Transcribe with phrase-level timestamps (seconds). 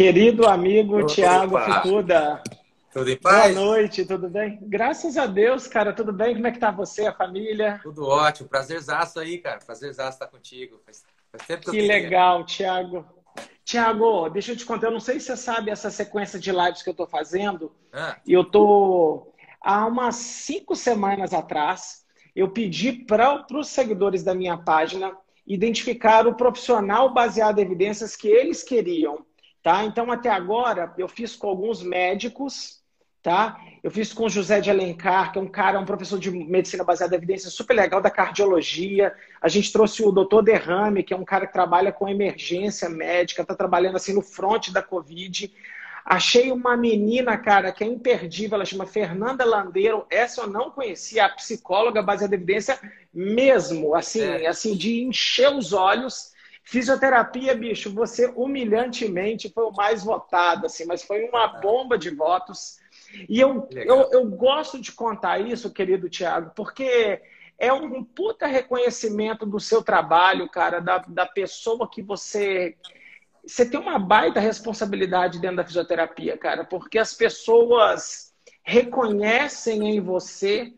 [0.00, 2.42] Querido amigo Tiago Fukuda.
[2.90, 3.54] Tudo em paz?
[3.54, 4.58] Boa noite, tudo bem?
[4.62, 6.34] Graças a Deus, cara, tudo bem?
[6.34, 7.78] Como é que tá você, a família?
[7.82, 9.58] Tudo ótimo, prazerzaço aí, cara.
[9.58, 10.80] Prazerzaço estar contigo.
[10.86, 13.04] Faz, faz tempo que, que eu legal, Tiago.
[13.62, 16.82] Tiago, deixa eu te contar, eu não sei se você sabe essa sequência de lives
[16.82, 17.70] que eu tô fazendo.
[17.92, 18.16] Ah.
[18.26, 24.56] E eu tô há umas cinco semanas atrás, eu pedi para os seguidores da minha
[24.56, 25.14] página
[25.46, 29.26] identificar o profissional baseado em evidências que eles queriam.
[29.62, 29.84] Tá?
[29.84, 32.80] Então, até agora, eu fiz com alguns médicos,
[33.22, 33.60] tá?
[33.82, 36.82] Eu fiz com o José de Alencar, que é um cara, um professor de medicina
[36.82, 39.14] baseada em evidência super legal da cardiologia.
[39.40, 43.42] A gente trouxe o doutor Derrame, que é um cara que trabalha com emergência médica,
[43.42, 45.52] está trabalhando assim no front da Covid.
[46.04, 50.06] Achei uma menina, cara, que é imperdível, ela chama Fernanda Landeiro.
[50.10, 52.80] Essa eu não conhecia, a psicóloga baseada em evidência
[53.12, 54.46] mesmo, assim, é.
[54.46, 56.29] assim de encher os olhos.
[56.62, 62.78] Fisioterapia, bicho, você humilhantemente foi o mais votado, assim, mas foi uma bomba de votos.
[63.28, 67.20] E eu, eu, eu gosto de contar isso, querido Tiago, porque
[67.58, 72.76] é um puta reconhecimento do seu trabalho, cara, da, da pessoa que você.
[73.44, 80.74] Você tem uma baita responsabilidade dentro da fisioterapia, cara, porque as pessoas reconhecem em você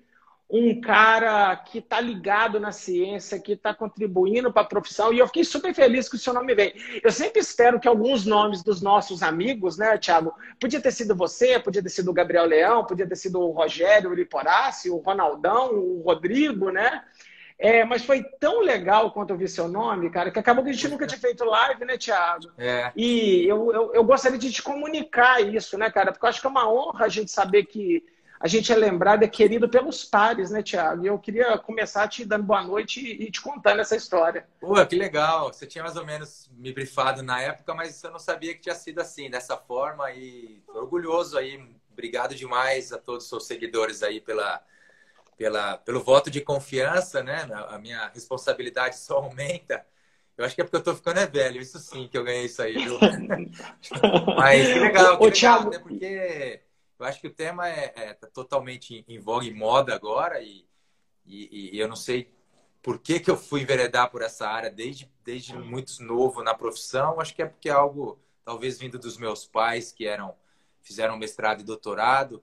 [0.52, 5.26] um cara que está ligado na ciência, que está contribuindo para a profissão, e eu
[5.26, 6.74] fiquei super feliz que o seu nome veio.
[7.02, 10.34] Eu sempre espero que alguns nomes dos nossos amigos, né, Thiago?
[10.60, 14.10] Podia ter sido você, podia ter sido o Gabriel Leão, podia ter sido o Rogério,
[14.10, 17.02] o Liporace, o Ronaldão, o Rodrigo, né?
[17.58, 20.72] É, mas foi tão legal quando eu vi seu nome, cara, que acabou que a
[20.74, 22.50] gente nunca tinha feito live, né, Thiago?
[22.58, 22.92] É.
[22.94, 26.12] E eu, eu, eu gostaria de te comunicar isso, né, cara?
[26.12, 28.04] Porque eu acho que é uma honra a gente saber que
[28.42, 31.04] a gente é lembrado, é querido pelos pares, né, Tiago?
[31.04, 34.48] E eu queria começar te dando boa noite e te contando essa história.
[34.58, 35.52] Pô, que legal.
[35.52, 38.74] Você tinha mais ou menos me brifado na época, mas eu não sabia que tinha
[38.74, 40.10] sido assim, dessa forma.
[40.10, 41.64] E tô orgulhoso aí.
[41.92, 44.60] Obrigado demais a todos os seus seguidores aí pela,
[45.36, 47.48] pela, pelo voto de confiança, né?
[47.68, 49.86] A minha responsabilidade só aumenta.
[50.36, 52.46] Eu acho que é porque eu tô ficando é velho, isso sim que eu ganhei
[52.46, 52.98] isso aí, viu?
[54.36, 55.70] Mas que legal, que Ô, legal, Thiago...
[55.70, 55.78] né?
[55.78, 56.60] Porque
[57.02, 60.64] eu acho que o tema é, é tá totalmente em voga e moda agora e,
[61.26, 62.32] e, e, eu não sei
[62.80, 67.20] por que, que eu fui enveredar por essa área desde, desde muito novo na profissão.
[67.20, 70.34] Acho que é porque é algo, talvez vindo dos meus pais, que eram
[70.80, 72.42] fizeram mestrado e doutorado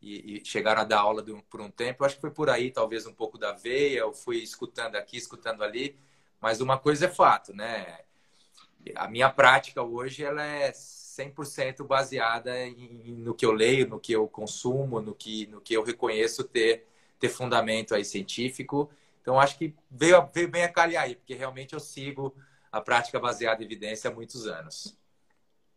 [0.00, 2.04] e, e chegaram a dar aula um, por um tempo.
[2.04, 4.00] Acho que foi por aí, talvez um pouco da veia.
[4.00, 5.98] Eu fui escutando aqui, escutando ali.
[6.40, 8.00] Mas uma coisa é fato, né?
[8.94, 10.72] A minha prática hoje ela é
[11.16, 15.74] 100% baseada em, no que eu leio, no que eu consumo, no que, no que
[15.74, 16.86] eu reconheço ter,
[17.18, 18.90] ter fundamento aí científico.
[19.22, 22.34] Então, acho que veio, veio bem a calhar aí, porque realmente eu sigo
[22.70, 24.96] a prática baseada em evidência há muitos anos.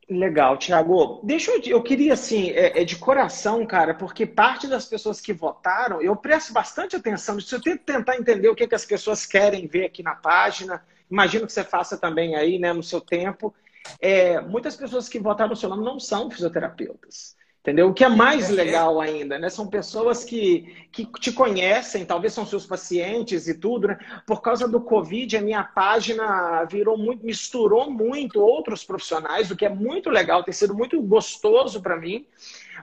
[0.09, 1.21] Legal, Tiago.
[1.23, 5.31] Deixa eu, eu queria assim, é, é, de coração, cara, porque parte das pessoas que
[5.31, 7.55] votaram, eu presto bastante atenção nisso.
[7.55, 10.83] Eu tento tentar entender o que, que as pessoas querem ver aqui na página.
[11.09, 13.53] Imagino que você faça também aí, né, no seu tempo
[13.99, 17.37] é, muitas pessoas que votaram no seu nome não são fisioterapeutas.
[17.61, 17.89] Entendeu?
[17.89, 18.53] O que é mais é.
[18.53, 19.49] legal ainda, né?
[19.49, 23.99] São pessoas que, que te conhecem, talvez são seus pacientes e tudo, né?
[24.25, 29.65] Por causa do Covid, a minha página virou muito, misturou muito outros profissionais, o que
[29.65, 32.25] é muito legal, tem sido muito gostoso para mim.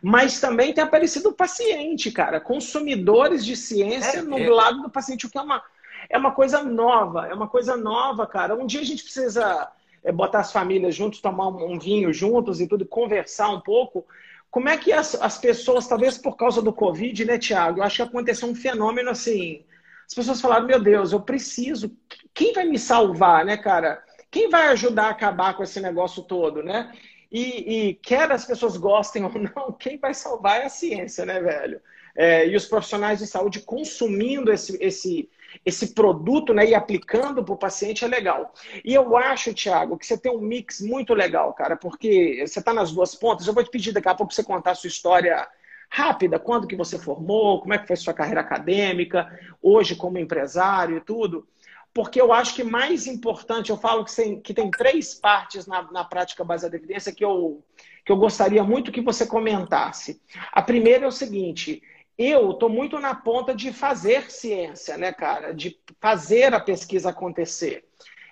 [0.02, 4.46] Mas também tem aparecido o paciente, cara, consumidores de ciência é, no é.
[4.46, 5.62] lado do paciente, o que é uma,
[6.10, 8.54] é uma coisa nova, é uma coisa nova, cara.
[8.54, 9.72] Um dia a gente precisa
[10.06, 14.06] é, botar as famílias juntos, tomar um vinho juntos e tudo, conversar um pouco.
[14.48, 17.80] Como é que as, as pessoas, talvez por causa do Covid, né, Tiago?
[17.80, 19.64] Eu acho que aconteceu um fenômeno assim.
[20.06, 21.90] As pessoas falaram, meu Deus, eu preciso.
[22.32, 24.00] Quem vai me salvar, né, cara?
[24.30, 26.92] Quem vai ajudar a acabar com esse negócio todo, né?
[27.30, 31.40] E, e quer as pessoas gostem ou não, quem vai salvar é a ciência, né,
[31.40, 31.80] velho?
[32.14, 35.28] É, e os profissionais de saúde consumindo esse, esse,
[35.64, 38.52] esse produto né, e aplicando para o paciente é legal.
[38.84, 42.72] E eu acho, Thiago, que você tem um mix muito legal, cara, porque você está
[42.72, 43.46] nas duas pontas.
[43.46, 45.46] Eu vou te pedir daqui a pouco você contar a sua história
[45.88, 49.28] rápida, quando que você formou, como é que foi sua carreira acadêmica,
[49.62, 51.46] hoje como empresário e tudo.
[51.94, 55.90] Porque eu acho que mais importante, eu falo que tem, que tem três partes na,
[55.90, 57.64] na prática baseada em evidência que eu,
[58.04, 60.20] que eu gostaria muito que você comentasse.
[60.52, 61.82] A primeira é o seguinte:
[62.18, 65.52] eu estou muito na ponta de fazer ciência, né, cara?
[65.52, 67.84] De fazer a pesquisa acontecer.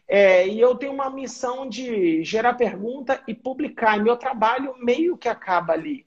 [0.07, 3.99] É, e eu tenho uma missão de gerar pergunta e publicar.
[3.99, 6.07] E meu trabalho meio que acaba ali.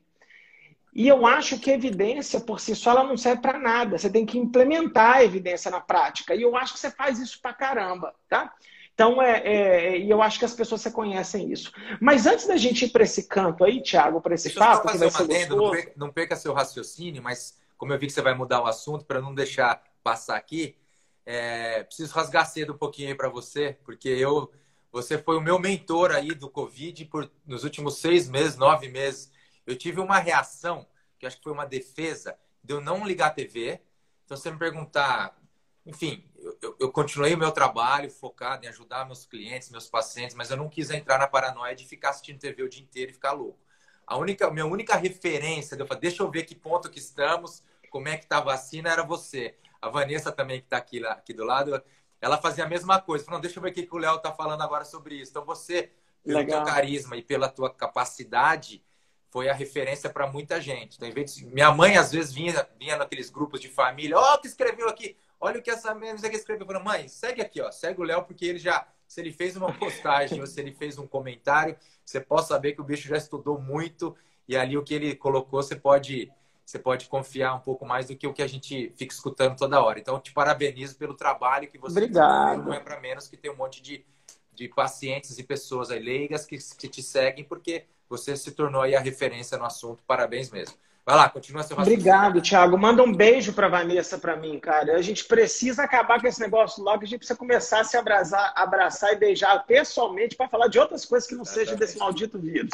[0.94, 3.98] E eu acho que a evidência por si só ela não serve para nada.
[3.98, 6.34] Você tem que implementar a evidência na prática.
[6.34, 8.52] E eu acho que você faz isso para caramba, tá?
[8.96, 11.72] Então, é, é, e eu acho que as pessoas reconhecem isso.
[12.02, 14.98] Mas antes da gente ir para esse canto aí, Thiago, para esse Deixa papo, que
[14.98, 18.22] vai ser adendo, não, perca, não perca seu raciocínio, mas como eu vi que você
[18.22, 20.78] vai mudar o assunto, para não deixar passar aqui,
[21.26, 24.52] é, preciso rasgar cedo um pouquinho aí para você, porque eu,
[24.92, 29.32] você foi o meu mentor aí do Covid por nos últimos seis meses, nove meses.
[29.66, 30.88] Eu tive uma reação,
[31.20, 33.82] que acho que foi uma defesa, de eu não ligar a TV.
[34.24, 35.38] Então, você me perguntar,
[35.86, 36.24] enfim,
[36.62, 40.58] eu, eu, continuei o meu trabalho focado em ajudar meus clientes, meus pacientes, mas eu
[40.58, 43.60] não quis entrar na paranoia de ficar assistindo TV o dia inteiro e ficar louco.
[44.08, 48.08] A única, minha única referência, eu falar, deixa eu ver que ponto que estamos, como
[48.08, 49.56] é que está a vacina, era você.
[49.82, 51.82] A Vanessa também, que está aqui, aqui do lado,
[52.22, 53.26] ela fazia a mesma coisa.
[53.26, 55.32] Falou, deixa eu ver o que, que o Léo está falando agora sobre isso.
[55.32, 55.92] Então, você,
[56.24, 56.64] pelo Legal.
[56.64, 58.82] teu carisma e pela tua capacidade,
[59.30, 60.96] foi a referência para muita gente.
[60.96, 61.46] Então, em vez de...
[61.46, 65.18] Minha mãe, às vezes, vinha, vinha naqueles grupos de família, ó, oh, que escreveu aqui
[65.40, 66.66] olha o que essa menina escreveu.
[66.66, 69.56] Eu falei, mãe, segue aqui, ó, segue o Léo, porque ele já, se ele fez
[69.56, 71.76] uma postagem ou se ele fez um comentário,
[72.06, 74.16] você pode saber que o bicho já estudou muito
[74.48, 76.32] e ali o que ele colocou, você pode,
[76.66, 79.82] você pode confiar um pouco mais do que o que a gente fica escutando toda
[79.82, 80.00] hora.
[80.00, 82.64] Então, te parabenizo pelo trabalho que você Obrigado.
[82.64, 84.06] não é para menos que tem um monte de,
[84.54, 88.96] de pacientes e pessoas aí leigas que, que te seguem, porque você se tornou aí
[88.96, 90.04] a referência no assunto.
[90.06, 90.78] Parabéns mesmo.
[91.08, 92.02] Vai lá, continua seu raciocínio.
[92.02, 92.78] Obrigado, Thiago.
[92.78, 94.98] Manda um beijo para Vanessa para mim, cara.
[94.98, 97.02] A gente precisa acabar com esse negócio logo.
[97.02, 101.06] A gente precisa começar a se abraçar, abraçar e beijar pessoalmente para falar de outras
[101.06, 101.66] coisas que não Exatamente.
[101.66, 102.72] sejam desse maldito vírus.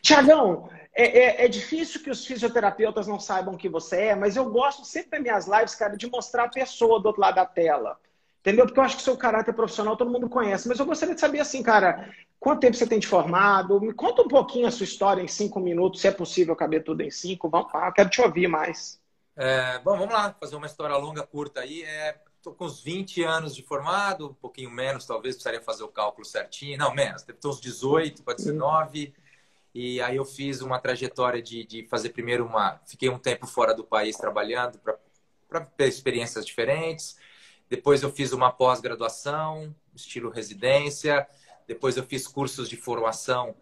[0.00, 4.48] Tiagão, é, é, é, difícil que os fisioterapeutas não saibam que você é, mas eu
[4.48, 7.98] gosto sempre das minhas lives, cara, de mostrar a pessoa do outro lado da tela.
[8.40, 8.64] Entendeu?
[8.64, 10.66] Porque eu acho que seu caráter profissional todo mundo conhece.
[10.68, 12.08] Mas eu gostaria de saber, assim, cara,
[12.38, 13.80] quanto tempo você tem de formado?
[13.80, 17.02] Me conta um pouquinho a sua história em cinco minutos, se é possível caber tudo
[17.02, 17.48] em cinco.
[17.48, 19.00] Vamos lá, quero te ouvir mais.
[19.36, 21.82] É, bom, vamos lá, fazer uma história longa, curta aí.
[21.82, 25.88] É, tô com uns 20 anos de formado, um pouquinho menos, talvez, precisaria fazer o
[25.88, 26.78] cálculo certinho.
[26.78, 29.14] Não, menos, deve ter uns 18 para 19.
[29.74, 32.80] E aí eu fiz uma trajetória de, de fazer primeiro uma...
[32.86, 34.78] Fiquei um tempo fora do país trabalhando
[35.48, 37.16] para ter experiências diferentes
[37.68, 41.26] depois eu fiz uma pós-graduação, estilo residência.
[41.68, 43.54] Depois eu fiz cursos de formação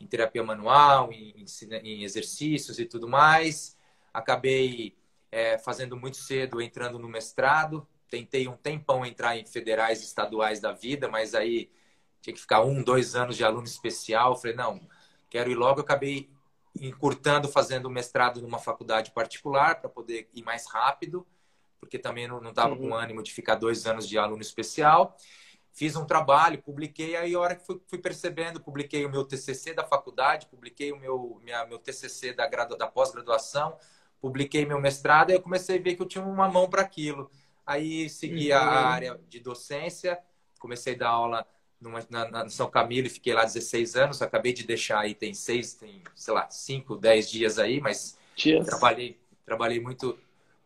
[0.00, 1.44] em terapia manual, em,
[1.84, 3.76] em exercícios e tudo mais.
[4.12, 4.96] Acabei
[5.30, 7.86] é, fazendo muito cedo, entrando no mestrado.
[8.08, 11.70] Tentei um tempão entrar em federais estaduais da vida, mas aí
[12.20, 14.34] tinha que ficar um, dois anos de aluno especial.
[14.34, 14.80] Falei, não,
[15.28, 15.80] quero ir logo.
[15.80, 16.30] Eu acabei
[16.80, 21.26] encurtando, fazendo mestrado numa faculdade particular para poder ir mais rápido
[21.80, 22.90] porque também não estava uhum.
[22.90, 25.16] com ânimo de ficar dois anos de aluno especial.
[25.80, 29.72] Fiz um trabalho, publiquei, aí a hora que fui, fui percebendo, publiquei o meu TCC
[29.72, 33.78] da faculdade, publiquei o meu, minha, meu TCC da, da pós-graduação,
[34.20, 37.30] publiquei meu mestrado, aí eu comecei a ver que eu tinha uma mão para aquilo.
[37.64, 38.58] Aí segui uhum.
[38.58, 40.18] a área de docência,
[40.58, 41.46] comecei a dar aula
[41.80, 44.20] numa, na, na, São Camilo e fiquei lá 16 anos.
[44.20, 48.66] Acabei de deixar aí, tem seis, tem, sei lá, cinco, dez dias aí, mas dias.
[48.66, 50.18] trabalhei, trabalhei muito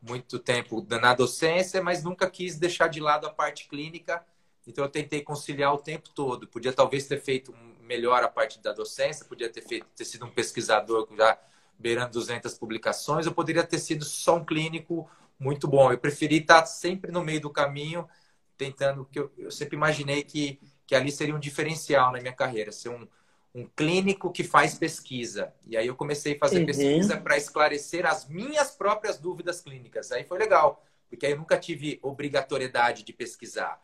[0.02, 4.26] muito tempo na docência, mas nunca quis deixar de lado a parte clínica.
[4.66, 6.46] Então eu tentei conciliar o tempo todo.
[6.46, 10.30] Podia talvez ter feito melhor a parte da docência, podia ter feito ter sido um
[10.30, 11.38] pesquisador já
[11.78, 15.90] beirando 200 publicações, eu poderia ter sido só um clínico muito bom.
[15.90, 18.08] Eu preferi estar sempre no meio do caminho,
[18.56, 22.70] tentando que eu, eu sempre imaginei que que ali seria um diferencial na minha carreira,
[22.70, 23.08] ser um
[23.54, 25.54] um clínico que faz pesquisa.
[25.64, 26.66] E aí eu comecei a fazer uhum.
[26.66, 30.10] pesquisa para esclarecer as minhas próprias dúvidas clínicas.
[30.10, 33.80] Aí foi legal, porque aí eu nunca tive obrigatoriedade de pesquisar,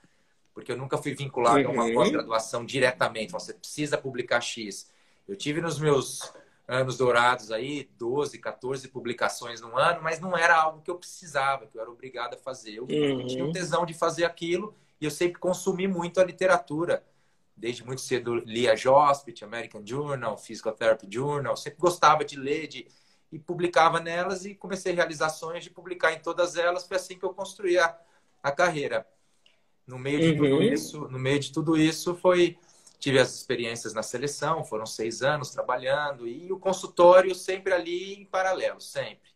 [0.61, 1.69] porque eu nunca fui vinculado uhum.
[1.69, 1.95] a uma uhum.
[1.95, 3.33] pós-graduação diretamente.
[3.33, 4.91] Você precisa publicar X.
[5.27, 6.33] Eu tive nos meus
[6.69, 11.67] anos dourados aí 12, 14 publicações no ano, mas não era algo que eu precisava,
[11.67, 12.75] que eu era obrigado a fazer.
[12.75, 13.27] Eu uhum.
[13.27, 17.03] tinha um tesão de fazer aquilo e eu sempre consumi muito a literatura
[17.57, 22.87] desde muito cedo lia Jospit, American Journal, Physical Therapy Journal, sempre gostava de ler de,
[23.31, 26.87] e publicava nelas e comecei realizações de publicar em todas elas.
[26.87, 27.95] Foi assim que eu construí a,
[28.43, 29.07] a carreira.
[29.91, 30.37] No meio de uhum.
[30.37, 32.57] tudo isso, no meio de tudo isso foi
[32.99, 38.27] tive as experiências na seleção, foram seis anos trabalhando e o consultório sempre ali em
[38.27, 39.31] paralelo, sempre.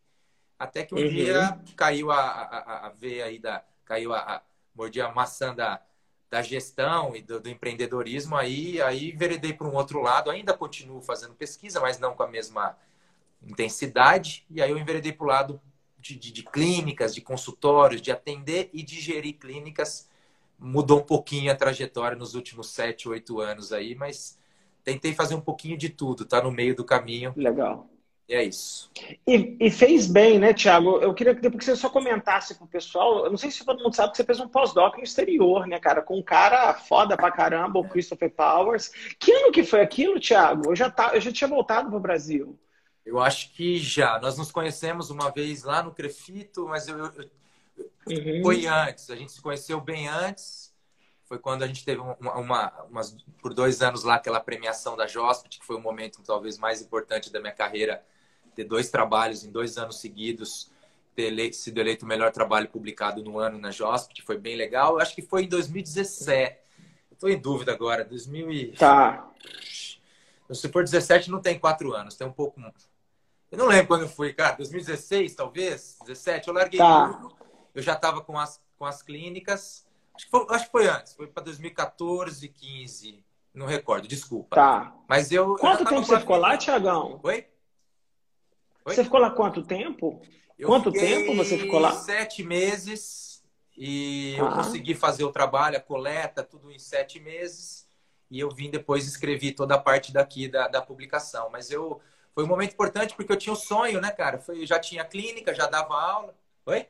[0.59, 1.09] Até que um uhum.
[1.09, 4.43] dia caiu a, a, a veia aí da caiu a, a
[4.75, 5.81] mordi a maçã da
[6.35, 10.31] da gestão e do, do empreendedorismo, aí, aí veredei para um outro lado.
[10.31, 12.77] Ainda continuo fazendo pesquisa, mas não com a mesma
[13.41, 14.45] intensidade.
[14.51, 15.61] E aí eu enveredei para o lado
[15.97, 20.09] de, de, de, clínicas, de consultórios, de atender e de gerir clínicas.
[20.59, 24.39] Mudou um pouquinho a trajetória nos últimos sete, oito anos aí, mas
[24.83, 27.33] tentei fazer um pouquinho de tudo, tá no meio do caminho.
[27.37, 27.89] Legal.
[28.27, 28.91] E é isso.
[29.27, 30.99] E, e, fez bem, né, Thiago?
[30.99, 33.25] Eu queria que depois você só comentasse com o pessoal.
[33.25, 35.79] Eu não sei se todo mundo sabe que você fez um pós-doc no exterior, né,
[35.79, 36.01] cara?
[36.01, 38.91] Com um cara foda pra caramba, o Christopher Powers.
[39.19, 40.71] Que ano que foi aquilo, Thiago?
[40.71, 42.59] Eu já, tá, eu já tinha voltado pro Brasil.
[43.05, 44.19] Eu acho que já.
[44.19, 47.31] Nós nos conhecemos uma vez lá no Crefito, mas eu, eu,
[48.07, 48.43] uhum.
[48.43, 49.11] foi antes.
[49.11, 50.73] A gente se conheceu bem antes.
[51.25, 55.07] Foi quando a gente teve uma, uma, umas, por dois anos lá aquela premiação da
[55.07, 58.05] Jospit, que foi o momento talvez mais importante da minha carreira
[58.55, 60.71] ter dois trabalhos em dois anos seguidos,
[61.15, 64.57] ter eleito, sido eleito o melhor trabalho publicado no ano na JOSP, que foi bem
[64.57, 64.95] legal.
[64.95, 66.59] Eu acho que foi em 2017.
[67.13, 68.05] Estou em dúvida agora.
[68.05, 68.73] 2000 e...
[68.73, 69.31] Tá.
[70.53, 72.61] Se for 17, não tem quatro anos, tem um pouco.
[73.51, 74.57] Eu não lembro quando eu fui, cara.
[74.57, 75.97] 2016, talvez?
[76.05, 76.49] 17.
[76.49, 77.09] Eu larguei tá.
[77.09, 77.44] tudo.
[77.75, 79.87] Eu já estava com as, com as clínicas.
[80.15, 81.15] Acho que, foi, acho que foi antes.
[81.15, 83.25] Foi para 2014, 15.
[83.53, 84.57] Não recordo, desculpa.
[84.57, 84.95] Tá.
[85.09, 85.57] Mas eu.
[85.57, 87.21] Quanto eu tempo você ficou lá, Tiagão?
[87.23, 87.47] Oi?
[88.85, 88.95] Oi?
[88.95, 90.21] Você ficou lá quanto tempo?
[90.59, 91.93] Eu Quanto tempo você ficou lá?
[91.93, 93.25] Sete meses
[93.77, 94.45] e ah.
[94.45, 97.89] eu consegui fazer o trabalho, a coleta, tudo em sete meses.
[98.31, 101.51] E eu vim depois escrevi toda a parte daqui da, da publicação.
[101.51, 102.01] Mas eu
[102.35, 104.39] foi um momento importante porque eu tinha o um sonho, né, cara?
[104.39, 106.35] Foi, já tinha clínica, já dava aula.
[106.67, 106.87] Oi?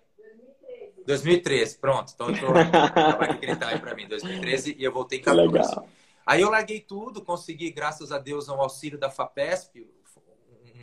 [1.06, 1.76] 2013.
[1.76, 2.12] 2013, pronto.
[2.14, 2.52] Então eu tô.
[3.18, 5.52] vai gritar aí pra mim, 2013, e eu voltei em 14.
[5.52, 5.88] Legal.
[6.26, 9.86] Aí eu larguei tudo, consegui, graças a Deus, um auxílio da FAPESP,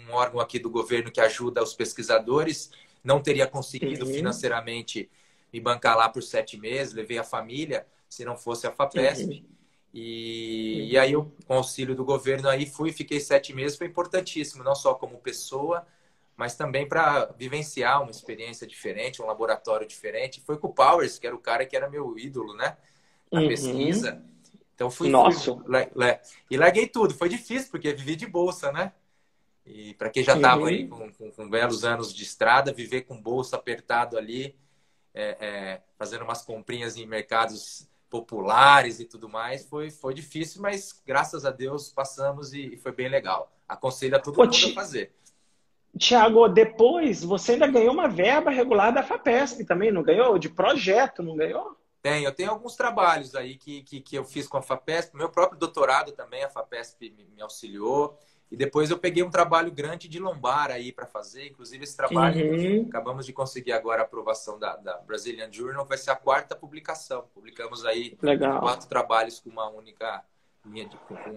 [0.08, 2.72] um órgão aqui do governo que ajuda os pesquisadores.
[3.04, 4.13] Não teria conseguido uhum.
[4.13, 5.10] financeiramente
[5.51, 9.40] me bancar lá por sete meses, levei a família, se não fosse a FAPESP.
[9.40, 9.46] Uhum.
[9.94, 13.88] E, e aí, eu, com o auxílio do governo, aí fui, fiquei sete meses, foi
[13.88, 15.86] importantíssimo, não só como pessoa,
[16.36, 20.42] mas também para vivenciar uma experiência diferente, um laboratório diferente.
[20.42, 22.78] Foi com o Powers, que era o cara que era meu ídolo, né?
[23.32, 23.48] Na uhum.
[23.48, 24.24] pesquisa.
[24.74, 25.10] Então fui.
[25.10, 25.54] Nossa!
[25.56, 25.64] Fui,
[26.50, 27.14] e larguei tudo.
[27.14, 28.92] Foi difícil, porque vivi de bolsa, né?
[29.66, 33.22] E para quem já estava aí com, com, com, belos anos de estrada, viver com
[33.22, 34.56] bolso apertado ali,
[35.14, 41.02] é, é, fazendo umas comprinhas em mercados populares e tudo mais, foi, foi difícil, mas
[41.06, 43.56] graças a Deus passamos e, e foi bem legal.
[43.68, 45.14] Aconselho a todo Ô, mundo a fazer.
[45.98, 50.38] Tiago, depois você ainda ganhou uma verba regular da FAPESP também, não ganhou?
[50.38, 51.77] De projeto, não ganhou?
[52.01, 55.15] Tem, eu tenho alguns trabalhos aí que, que, que eu fiz com a FAPESP.
[55.15, 58.17] Meu próprio doutorado também, a FAPESP me, me auxiliou.
[58.51, 61.48] E depois eu peguei um trabalho grande de lombar aí para fazer.
[61.48, 62.86] Inclusive, esse trabalho, uhum.
[62.89, 67.29] acabamos de conseguir agora a aprovação da, da, Brazilian Journal, vai ser a quarta publicação.
[67.33, 68.60] Publicamos aí Legal.
[68.60, 70.21] quatro trabalhos com uma única.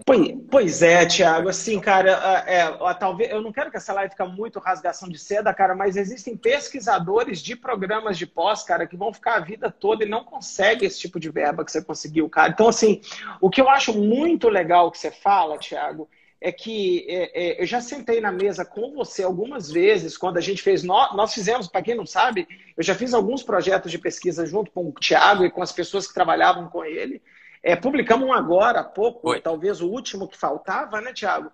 [0.05, 1.49] Pois, pois é, Tiago.
[1.49, 5.53] Assim, cara, é, talvez eu não quero que essa live fique muito rasgação de seda,
[5.53, 10.05] cara, mas existem pesquisadores de programas de pós, cara, que vão ficar a vida toda
[10.05, 12.49] e não conseguem esse tipo de verba que você conseguiu, cara.
[12.49, 13.01] Então, assim,
[13.41, 16.07] o que eu acho muito legal que você fala, Tiago
[16.39, 20.41] é que é, é, eu já sentei na mesa com você algumas vezes, quando a
[20.41, 20.83] gente fez.
[20.83, 24.69] Nós, nós fizemos, para quem não sabe, eu já fiz alguns projetos de pesquisa junto
[24.69, 27.19] com o Tiago e com as pessoas que trabalhavam com ele.
[27.67, 29.41] É, publicamos um agora há pouco, Oi.
[29.41, 31.51] talvez o último que faltava, né, Tiago?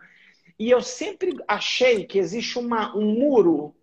[0.60, 3.74] E eu sempre achei que existe uma, um muro.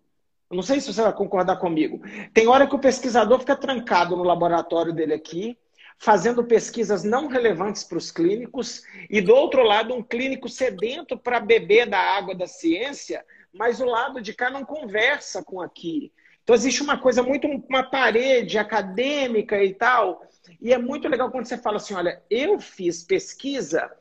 [0.47, 1.99] Não sei se você vai concordar comigo.
[2.31, 5.57] Tem hora que o pesquisador fica trancado no laboratório dele aqui,
[5.97, 11.39] fazendo pesquisas não relevantes para os clínicos, e do outro lado, um clínico sedento para
[11.39, 16.13] beber da água da ciência, mas o lado de cá não conversa com aqui.
[16.43, 20.21] Então, existe uma coisa muito, uma parede acadêmica e tal,
[20.61, 23.91] e é muito legal quando você fala assim: olha, eu fiz pesquisa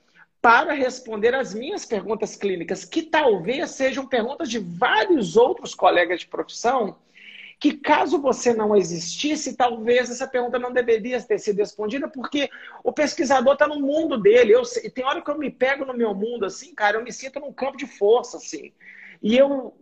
[0.41, 6.27] para responder as minhas perguntas clínicas, que talvez sejam perguntas de vários outros colegas de
[6.27, 6.97] profissão
[7.61, 12.49] que caso você não existisse, talvez essa pergunta não deveria ter sido respondida, porque
[12.85, 14.53] o pesquisador está no mundo dele.
[14.53, 14.62] Eu,
[14.95, 17.53] tem hora que eu me pego no meu mundo, assim, cara, eu me sinto num
[17.53, 18.73] campo de força, assim.
[19.21, 19.75] E eu,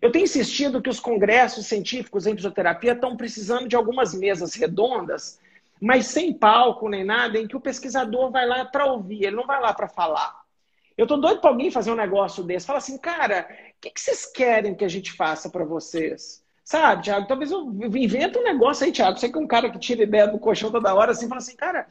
[0.00, 5.38] eu tenho insistido que os congressos científicos em fisioterapia estão precisando de algumas mesas redondas,
[5.80, 9.46] mas sem palco nem nada, em que o pesquisador vai lá para ouvir, ele não
[9.46, 10.40] vai lá para falar.
[10.96, 12.66] Eu tô doido para alguém fazer um negócio desse.
[12.66, 16.42] Fala assim, cara, o que, que vocês querem que a gente faça para vocês?
[16.64, 17.28] Sabe, Thiago?
[17.28, 19.16] Talvez eu invente um negócio aí, Thiago.
[19.16, 21.56] Você que é um cara que tira ideia do colchão toda hora, assim, fala assim,
[21.56, 21.86] cara,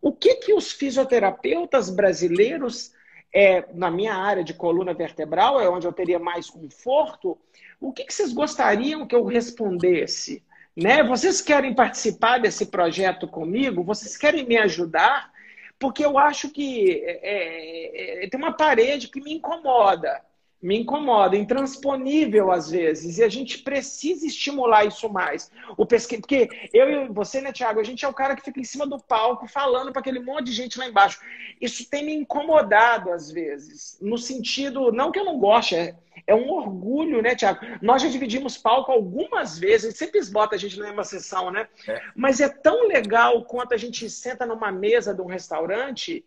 [0.00, 2.92] o que que os fisioterapeutas brasileiros,
[3.32, 7.38] é, na minha área de coluna vertebral, é onde eu teria mais conforto,
[7.80, 10.44] o que, que vocês gostariam que eu respondesse?
[10.76, 11.02] Né?
[11.04, 13.84] Vocês querem participar desse projeto comigo?
[13.84, 15.32] Vocês querem me ajudar?
[15.78, 20.22] Porque eu acho que é, é, é tem uma parede que me incomoda
[20.64, 25.50] me incomoda, intransponível às vezes, e a gente precisa estimular isso mais.
[25.76, 25.84] O.
[25.84, 28.86] Porque eu e você, né, Tiago, a gente é o cara que fica em cima
[28.86, 31.20] do palco falando para aquele monte de gente lá embaixo.
[31.60, 35.94] Isso tem me incomodado às vezes, no sentido, não que eu não goste, é,
[36.26, 37.60] É um orgulho, né, Tiago?
[37.82, 41.68] Nós já dividimos palco algumas vezes, sempre esbota a gente na mesma sessão, né?
[41.86, 42.00] É.
[42.16, 46.24] Mas é tão legal quanto a gente senta numa mesa de um restaurante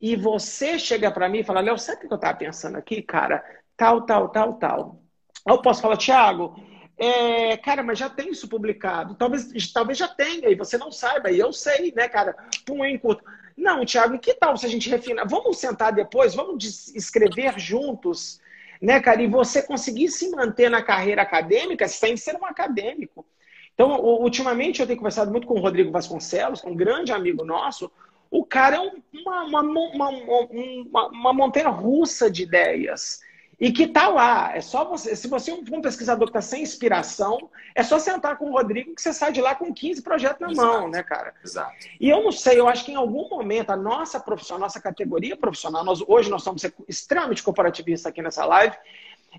[0.00, 3.02] e você chega para mim e fala, Léo, sabe o que eu estava pensando aqui,
[3.02, 3.44] cara?
[3.76, 5.00] Tal, tal, tal, tal.
[5.46, 6.56] Aí eu posso falar, Tiago,
[6.96, 9.14] é, cara, mas já tem isso publicado.
[9.14, 11.30] Talvez, talvez já tenha e você não saiba.
[11.30, 12.34] E eu sei, né, cara?
[12.64, 13.24] Pum, em curto.
[13.56, 15.28] Não, Tiago, que tal se a gente refinar?
[15.28, 18.40] Vamos sentar depois, vamos escrever juntos,
[18.84, 19.22] né, cara?
[19.22, 23.24] E você conseguir se manter na carreira acadêmica sem ser um acadêmico.
[23.72, 27.90] Então, ultimamente eu tenho conversado muito com o Rodrigo Vasconcelos, um grande amigo nosso.
[28.30, 33.20] O cara é uma, uma, uma, uma, uma montanha russa de ideias
[33.64, 34.54] e que está lá.
[34.54, 35.16] É só você.
[35.16, 38.94] Se você é um pesquisador que está sem inspiração, é só sentar com o Rodrigo
[38.94, 40.68] que você sai de lá com 15 projetos na Exato.
[40.68, 41.32] mão, né, cara?
[41.42, 41.72] Exato.
[41.98, 44.78] E eu não sei, eu acho que em algum momento a nossa profissão, a nossa
[44.82, 48.76] categoria profissional, nós, hoje nós estamos extremamente corporativistas aqui nessa live,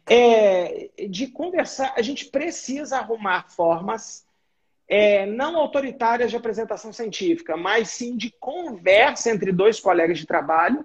[0.09, 4.25] é, de conversar, a gente precisa arrumar formas
[4.87, 10.83] é, não autoritárias de apresentação científica, mas sim de conversa entre dois colegas de trabalho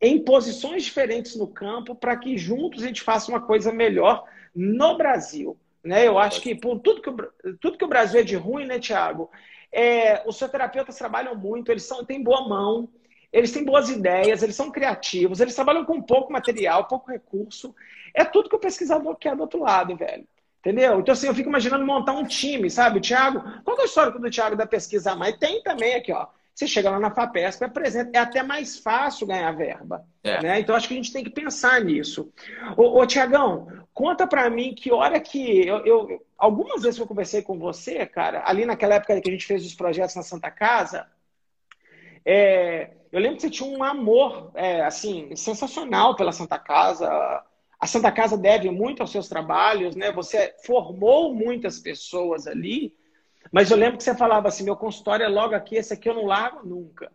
[0.00, 4.24] em posições diferentes no campo para que juntos a gente faça uma coisa melhor
[4.54, 5.56] no Brasil.
[5.82, 6.06] Né?
[6.06, 8.78] Eu acho que por tudo que, o, tudo que o Brasil é de ruim, né,
[8.78, 9.30] Tiago?
[9.72, 12.88] É, os terapeutas trabalham muito, eles são, têm boa mão,
[13.32, 17.74] eles têm boas ideias, eles são criativos, eles trabalham com pouco material, pouco recurso.
[18.14, 20.26] É tudo que o pesquisador quer do outro lado, velho.
[20.60, 21.00] Entendeu?
[21.00, 22.98] Então, assim, eu fico imaginando montar um time, sabe?
[22.98, 25.14] O Thiago, qual é a história do Thiago da pesquisa?
[25.14, 26.26] Mas tem também aqui, ó.
[26.58, 30.04] Você chega lá na FAPESP, apresenta, é até mais fácil ganhar verba.
[30.24, 30.42] É.
[30.42, 30.58] Né?
[30.58, 32.32] Então, acho que a gente tem que pensar nisso.
[32.76, 35.64] Ô, ô Tiagão, conta para mim que hora que.
[35.64, 39.46] Eu, eu, algumas vezes eu conversei com você, cara, ali naquela época que a gente
[39.46, 41.06] fez os projetos na Santa Casa,
[42.26, 47.08] é, eu lembro que você tinha um amor, é, assim, sensacional pela Santa Casa.
[47.78, 50.10] A Santa Casa deve muito aos seus trabalhos, né?
[50.10, 52.97] Você formou muitas pessoas ali.
[53.52, 56.14] Mas eu lembro que você falava assim: meu consultório é logo aqui, esse aqui eu
[56.14, 57.10] não largo nunca.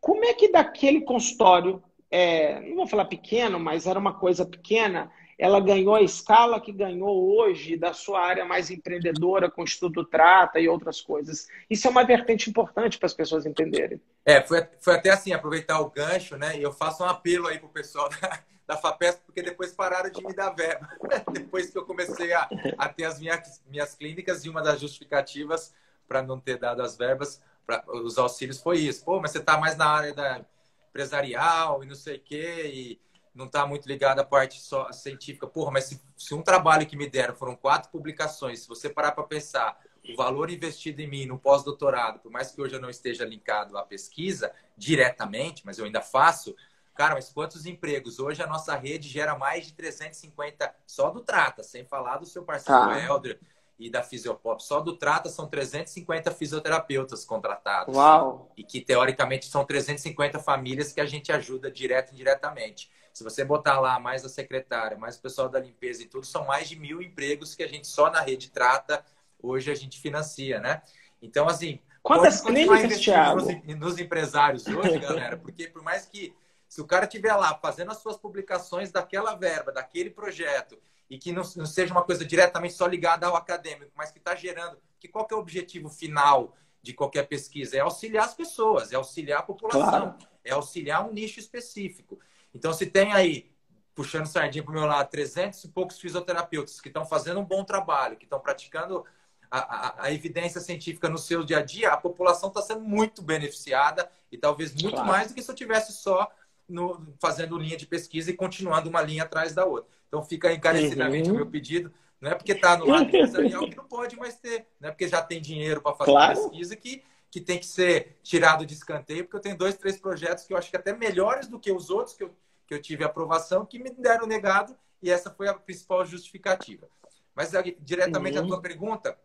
[0.00, 5.10] Como é que daquele consultório, é, não vou falar pequeno, mas era uma coisa pequena,
[5.38, 10.60] ela ganhou a escala que ganhou hoje da sua área mais empreendedora, com estudo trata
[10.60, 11.48] e outras coisas.
[11.68, 14.00] Isso é uma vertente importante para as pessoas entenderem.
[14.24, 16.56] É, foi, foi até assim, aproveitar o gancho, né?
[16.56, 20.10] E eu faço um apelo aí para o pessoal da, da FAPESP, porque depois pararam
[20.10, 20.88] de me dar verba.
[21.32, 22.48] depois que eu comecei a,
[22.78, 25.74] a ter as minhas, minhas clínicas, e uma das justificativas
[26.08, 29.04] para não ter dado as verbas, para os auxílios, foi isso.
[29.04, 30.44] Pô, mas você está mais na área da
[30.88, 33.00] empresarial e não sei o quê, e
[33.34, 35.46] não está muito ligado à parte só científica.
[35.46, 39.12] Porra, mas se, se um trabalho que me deram foram quatro publicações, se você parar
[39.12, 42.90] para pensar o valor investido em mim no pós-doutorado, por mais que hoje eu não
[42.90, 46.54] esteja linkado à pesquisa diretamente, mas eu ainda faço,
[46.94, 48.18] Cara, mas quantos empregos?
[48.20, 52.44] Hoje a nossa rede gera mais de 350 só do Trata, sem falar do seu
[52.44, 53.00] parceiro tá.
[53.00, 53.40] Helder
[53.78, 54.62] e da Fisiopop.
[54.62, 57.94] Só do Trata são 350 fisioterapeutas contratados.
[57.94, 58.52] Uau!
[58.56, 62.90] E que, teoricamente, são 350 famílias que a gente ajuda direto e indiretamente.
[63.12, 66.46] Se você botar lá mais a secretária, mais o pessoal da limpeza e tudo, são
[66.46, 69.04] mais de mil empregos que a gente só na rede Trata
[69.42, 70.82] hoje a gente financia, né?
[71.20, 71.80] Então, assim...
[72.02, 73.40] Quantas clínicas, Thiago?
[73.40, 76.34] Nos, nos empresários hoje, galera, porque por mais que
[76.74, 80.76] se o cara estiver lá fazendo as suas publicações daquela verba, daquele projeto,
[81.08, 84.34] e que não, não seja uma coisa diretamente só ligada ao acadêmico, mas que está
[84.34, 84.76] gerando.
[84.98, 87.76] Que qual que é o objetivo final de qualquer pesquisa?
[87.76, 90.16] É auxiliar as pessoas, é auxiliar a população, claro.
[90.42, 92.18] é auxiliar um nicho específico.
[92.52, 93.52] Então, se tem aí,
[93.94, 97.62] puxando sardinha para o meu lado, 300 e poucos fisioterapeutas que estão fazendo um bom
[97.62, 99.04] trabalho, que estão praticando
[99.48, 103.22] a, a, a, evidência científica no seu dia a dia, a população está sendo muito
[103.22, 105.06] beneficiada e talvez muito claro.
[105.06, 106.28] mais do que se eu tivesse só
[106.68, 109.90] no, fazendo linha de pesquisa e continuando uma linha atrás da outra.
[110.08, 111.34] Então fica encarecidamente uhum.
[111.34, 111.92] o meu pedido.
[112.20, 115.06] Não é porque está no lado empresarial que não pode mais ter, não é porque
[115.08, 116.34] já tem dinheiro para fazer claro.
[116.34, 120.44] pesquisa que, que tem que ser tirado de escanteio, porque eu tenho dois, três projetos
[120.44, 122.34] que eu acho que até melhores do que os outros que eu,
[122.66, 126.88] que eu tive aprovação, que me deram negado, e essa foi a principal justificativa.
[127.34, 127.50] Mas
[127.80, 128.44] diretamente uhum.
[128.44, 129.18] à tua pergunta,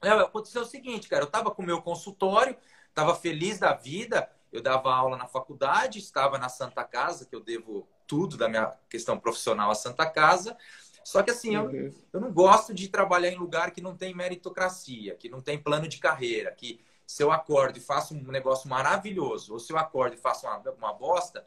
[0.00, 2.56] aconteceu o seguinte, cara, eu estava com o meu consultório,
[2.88, 7.40] estava feliz da vida, eu dava aula na faculdade, estava na Santa Casa, que eu
[7.40, 10.56] devo tudo da minha questão profissional à Santa Casa.
[11.04, 11.70] Só que assim, eu,
[12.12, 15.86] eu não gosto de trabalhar em lugar que não tem meritocracia, que não tem plano
[15.86, 20.14] de carreira, que se eu acordo e faço um negócio maravilhoso, ou se eu acordo
[20.14, 21.46] e faço uma, uma bosta,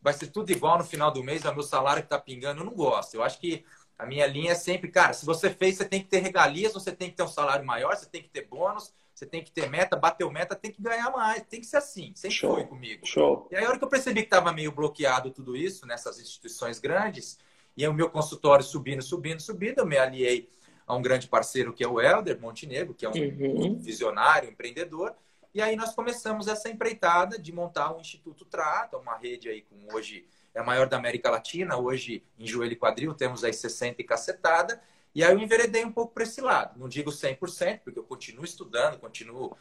[0.00, 2.60] vai ser tudo igual no final do mês, é o meu salário que está pingando.
[2.60, 3.14] Eu não gosto.
[3.14, 3.64] Eu acho que
[3.98, 6.92] a minha linha é sempre, cara, se você fez, você tem que ter regalias, você
[6.92, 9.66] tem que ter um salário maior, você tem que ter bônus, você tem que ter
[9.70, 12.12] meta, bateu meta, tem que ganhar mais, tem que ser assim.
[12.14, 12.54] Sempre Show.
[12.54, 13.06] foi comigo.
[13.06, 13.48] Show.
[13.50, 16.78] E aí, a hora que eu percebi que estava meio bloqueado tudo isso nessas instituições
[16.78, 17.38] grandes,
[17.74, 20.50] E o meu consultório subindo, subindo, subindo, eu me aliei
[20.86, 23.78] a um grande parceiro que é o Helder Montenegro, que é um uhum.
[23.78, 25.14] visionário, empreendedor.
[25.54, 29.94] E aí nós começamos essa empreitada de montar um Instituto Trata, uma rede aí com
[29.96, 34.00] hoje é a maior da América Latina, hoje em joelho e quadril temos aí 60
[34.00, 34.80] e cacetada.
[35.16, 36.78] E aí eu enveredei um pouco para esse lado.
[36.78, 39.56] Não digo 100%, porque eu continuo estudando, continuo,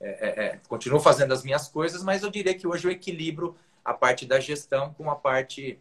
[0.00, 3.54] é, é, é, continuo fazendo as minhas coisas, mas eu diria que hoje eu equilibro
[3.84, 5.78] a parte da gestão com a parte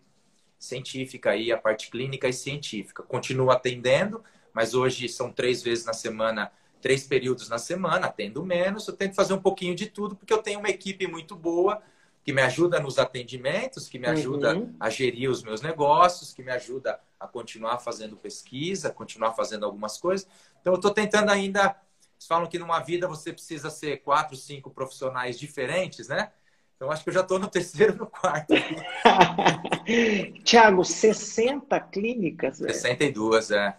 [0.60, 3.02] científica aí, a parte clínica e científica.
[3.02, 8.86] Continuo atendendo, mas hoje são três vezes na semana, três períodos na semana, atendo menos.
[8.90, 11.82] Eu tento fazer um pouquinho de tudo, porque eu tenho uma equipe muito boa
[12.24, 14.74] que me ajuda nos atendimentos, que me ajuda uhum.
[14.80, 19.98] a gerir os meus negócios, que me ajuda a continuar fazendo pesquisa, continuar fazendo algumas
[19.98, 20.28] coisas.
[20.62, 21.76] Então, eu estou tentando ainda.
[22.16, 26.32] Eles falam que numa vida você precisa ser quatro, cinco profissionais diferentes, né?
[26.76, 28.54] Então, acho que eu já estou no terceiro, no quarto.
[30.44, 32.58] Tiago, 60 clínicas?
[32.58, 33.78] 62, é.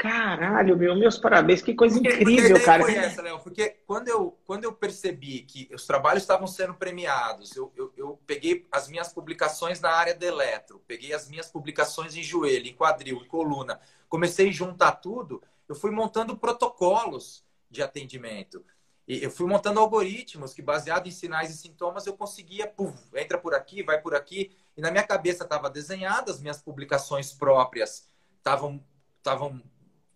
[0.00, 2.82] Caralho, meu, meus parabéns, que coisa porque, incrível, porque cara.
[2.82, 7.54] Foi essa, Léo, porque quando eu, quando eu percebi que os trabalhos estavam sendo premiados,
[7.54, 12.16] eu, eu, eu, peguei as minhas publicações na área de eletro, peguei as minhas publicações
[12.16, 17.82] em joelho, em quadril, em coluna, comecei a juntar tudo, eu fui montando protocolos de
[17.82, 18.64] atendimento.
[19.06, 23.36] E eu fui montando algoritmos que, baseado em sinais e sintomas, eu conseguia, puf, entra
[23.36, 24.50] por aqui, vai por aqui.
[24.74, 28.08] E na minha cabeça estava desenhada, as minhas publicações próprias
[28.38, 28.82] estavam
[29.18, 29.62] estavam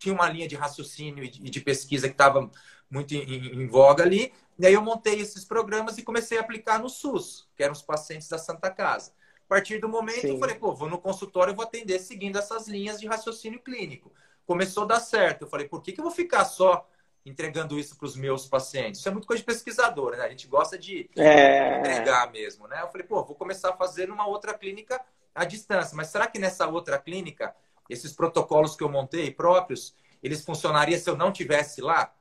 [0.05, 2.51] tinha uma linha de raciocínio e de pesquisa que estava
[2.91, 4.33] muito em, em, voga ali.
[4.59, 7.83] E aí eu montei esses programas e comecei a aplicar no SUS, que eram os
[7.83, 9.13] pacientes da Santa Casa.
[9.47, 10.35] A partir do momento, Sim.
[10.35, 14.13] eu falei, pô, vou no consultório e vou atender seguindo essas linhas de raciocínio clínico.
[14.47, 15.43] Começou a dar certo.
[15.43, 16.87] Eu falei, por que, que eu vou ficar só
[17.25, 19.01] entregando isso para os meus pacientes?
[19.01, 20.25] Isso é muito coisa de pesquisador, né?
[20.25, 21.79] A gente gosta de é...
[21.79, 22.83] entregar mesmo, né?
[22.83, 25.01] Eu falei, pô, vou começar a fazer numa outra clínica
[25.35, 25.97] à distância.
[25.97, 27.55] Mas será que nessa outra clínica
[27.89, 32.15] esses protocolos que eu montei próprios, eles funcionariam se eu não tivesse lá?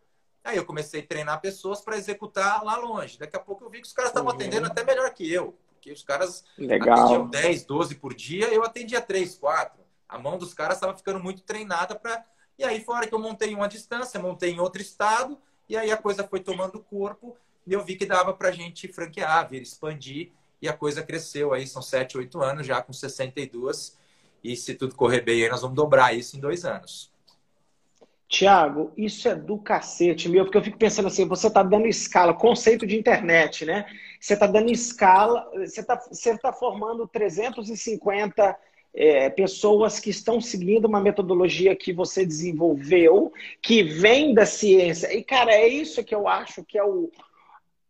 [0.43, 3.17] Aí eu comecei a treinar pessoas para executar lá longe.
[3.17, 4.36] Daqui a pouco eu vi que os caras estavam uhum.
[4.36, 5.58] atendendo até melhor que eu.
[5.73, 6.97] Porque os caras Legal.
[6.97, 9.82] atendiam 10, 12 por dia, eu atendia 3, 4.
[10.08, 12.26] A mão dos caras estava ficando muito treinada para.
[12.58, 15.97] E aí, fora que eu montei uma distância, montei em outro estado, e aí a
[15.97, 20.32] coisa foi tomando corpo, e eu vi que dava para a gente franquear, vir expandir,
[20.62, 23.97] e a coisa cresceu aí, são 7, 8 anos, já com 62
[24.43, 27.12] e se tudo correr bem, nós vamos dobrar isso em dois anos.
[28.27, 32.34] Tiago, isso é do cacete, meu, porque eu fico pensando assim, você está dando escala,
[32.34, 33.86] conceito de internet, né?
[34.19, 38.58] Você está dando escala, você está você tá formando 350
[38.93, 45.15] é, pessoas que estão seguindo uma metodologia que você desenvolveu, que vem da ciência.
[45.15, 47.12] E, cara, é isso que eu acho que é o,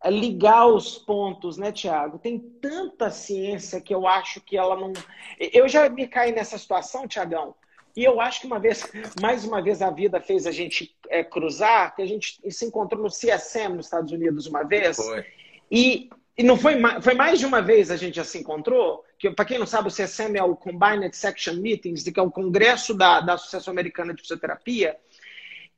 [0.09, 2.19] ligar os pontos, né, Tiago?
[2.19, 4.93] Tem tanta ciência que eu acho que ela não.
[5.39, 7.55] Eu já me caí nessa situação, Tiagão,
[7.95, 8.83] e eu acho que uma vez,
[9.21, 13.03] mais uma vez, a vida fez a gente é, cruzar, que a gente se encontrou
[13.03, 14.97] no CSM nos Estados Unidos uma vez.
[14.97, 15.23] Foi.
[15.69, 19.03] E, e não foi, foi mais de uma vez a gente já se encontrou.
[19.19, 22.31] Que, para quem não sabe, o CSM é o Combined Section Meetings, que é o
[22.31, 24.97] congresso da, da Associação Americana de Fisioterapia.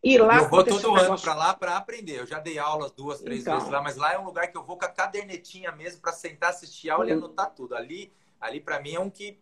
[0.05, 2.19] E lá eu vou todo um ano para lá para aprender.
[2.19, 4.55] Eu já dei aulas duas, três então, vezes lá, mas lá é um lugar que
[4.55, 7.17] eu vou com a cadernetinha mesmo para sentar, assistir aula e uhum.
[7.17, 7.75] anotar tudo.
[7.75, 9.39] Ali, ali para mim é um que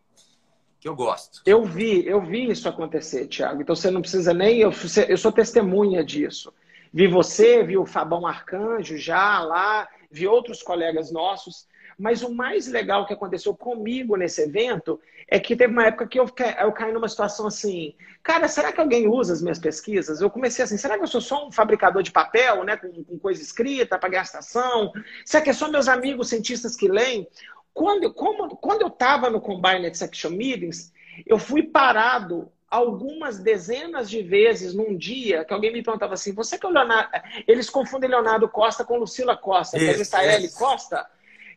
[0.80, 1.42] que eu gosto.
[1.46, 3.62] Eu vi, eu vi isso acontecer, Thiago.
[3.62, 4.72] Então você não precisa nem eu,
[5.08, 6.54] eu sou testemunha disso.
[6.94, 11.68] Vi você, vi o Fabão Arcanjo já lá, vi outros colegas nossos.
[12.04, 16.20] Mas o mais legal que aconteceu comigo nesse evento é que teve uma época que
[16.20, 16.26] eu,
[16.60, 20.20] eu caí numa situação assim, cara, será que alguém usa as minhas pesquisas?
[20.20, 23.18] Eu comecei assim, será que eu sou só um fabricador de papel, né, com, com
[23.18, 24.92] coisa escrita para gastação?
[25.26, 27.26] Será que é só meus amigos cientistas que leem?
[27.74, 30.92] Quando, como, quando eu estava no Combined Section Meetings,
[31.26, 36.58] eu fui parado algumas dezenas de vezes num dia que alguém me perguntava assim: você
[36.58, 37.10] que é o Leonardo.
[37.48, 40.50] Eles confundem Leonardo Costa com Lucila Costa, que é L.
[40.50, 41.08] Costa.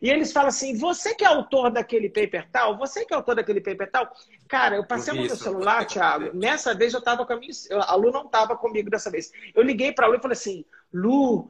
[0.01, 3.35] E eles falam assim: você que é autor daquele paper tal, você que é autor
[3.35, 4.11] daquele paper tal.
[4.47, 6.31] Cara, eu passei no meu celular, Thiago.
[6.33, 7.51] Nessa vez eu estava com a minha.
[7.85, 9.31] A Lu não estava comigo dessa vez.
[9.53, 11.49] Eu liguei para a Lu e falei assim: Lu,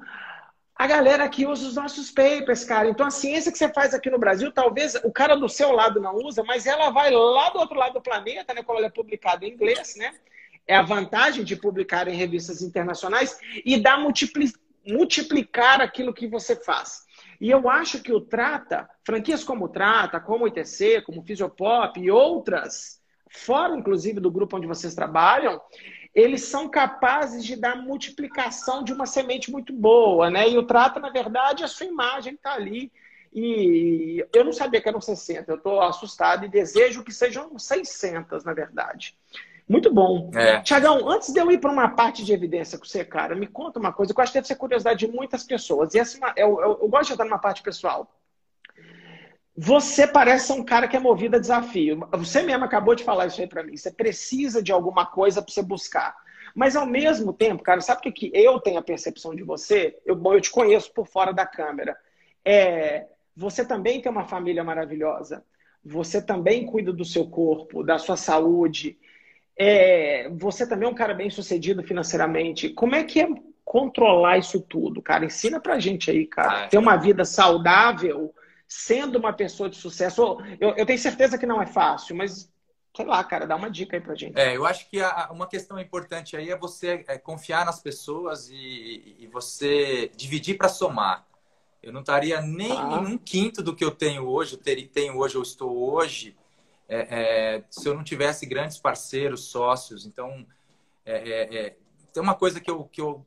[0.75, 2.87] a galera aqui usa os nossos papers, cara.
[2.87, 5.99] Então a ciência que você faz aqui no Brasil, talvez o cara do seu lado
[5.99, 8.63] não usa, mas ela vai lá do outro lado do planeta, né?
[8.63, 10.13] Como ela é publicada em inglês, né?
[10.67, 14.51] É a vantagem de publicar em revistas internacionais e dá multipli
[14.87, 17.05] multiplicar aquilo que você faz.
[17.39, 21.23] E eu acho que o Trata, franquias como o Trata, como o ITC, como o
[21.23, 25.61] Fisiopop e outras, fora inclusive do grupo onde vocês trabalham,
[26.15, 30.49] eles são capazes de dar multiplicação de uma semente muito boa, né?
[30.49, 32.91] E o Trata, na verdade, a sua imagem está ali.
[33.31, 35.51] E eu não sabia que eram 60.
[35.51, 39.15] Eu estou assustado e desejo que sejam 600, na verdade.
[39.67, 40.31] Muito bom.
[40.33, 40.61] É.
[40.61, 43.79] Tiagão, antes de eu ir para uma parte de evidência com você, cara, me conta
[43.79, 45.93] uma coisa que eu acho que deve ser curiosidade de muitas pessoas.
[45.93, 48.09] E essa, é eu, eu, eu gosto de entrar numa parte pessoal.
[49.59, 52.07] Você parece ser um cara que é movido a desafio.
[52.13, 53.75] Você mesmo acabou de falar isso aí para mim.
[53.75, 56.15] Você precisa de alguma coisa para você buscar.
[56.55, 59.97] Mas ao mesmo tempo, cara, sabe o que, que eu tenho a percepção de você?
[60.05, 61.97] Eu, eu te conheço por fora da câmera.
[62.45, 65.43] É, você também tem uma família maravilhosa.
[65.83, 68.97] Você também cuida do seu corpo, da sua saúde.
[69.57, 72.69] É, você também é um cara bem sucedido financeiramente.
[72.69, 73.27] Como é que é
[73.65, 75.25] controlar isso tudo, cara?
[75.25, 76.65] Ensina pra gente aí, cara.
[76.65, 78.33] Ah, Ter uma vida saudável
[78.67, 80.37] sendo uma pessoa de sucesso.
[80.59, 82.51] Eu, eu, tenho certeza que não é fácil, mas
[82.95, 84.37] sei lá, cara, dá uma dica aí pra gente.
[84.39, 88.49] É, eu acho que a, uma questão importante aí é você é, confiar nas pessoas
[88.49, 91.25] e, e você dividir para somar.
[91.81, 92.99] Eu não estaria nem ah.
[93.01, 96.35] em um quinto do que eu tenho hoje, eu ter, tenho hoje, eu estou hoje
[96.87, 100.05] é, é, se eu não tivesse grandes parceiros, sócios.
[100.05, 100.45] Então,
[101.05, 101.77] é, é, é,
[102.13, 103.25] tem uma coisa que eu, que eu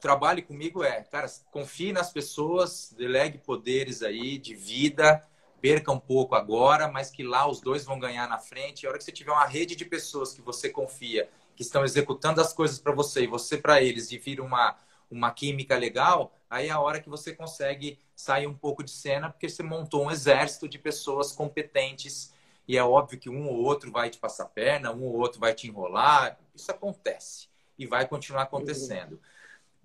[0.00, 5.26] trabalho comigo é, cara, confie nas pessoas, delegue poderes aí de vida,
[5.60, 8.86] perca um pouco agora, mas que lá os dois vão ganhar na frente.
[8.86, 12.40] A hora que você tiver uma rede de pessoas que você confia, que estão executando
[12.40, 14.76] as coisas para você e você para eles e vira uma,
[15.10, 19.30] uma química legal, aí é a hora que você consegue sair um pouco de cena,
[19.30, 22.33] porque você montou um exército de pessoas competentes
[22.66, 25.54] e é óbvio que um ou outro vai te passar perna, um ou outro vai
[25.54, 26.38] te enrolar.
[26.54, 27.48] Isso acontece
[27.78, 29.20] e vai continuar acontecendo.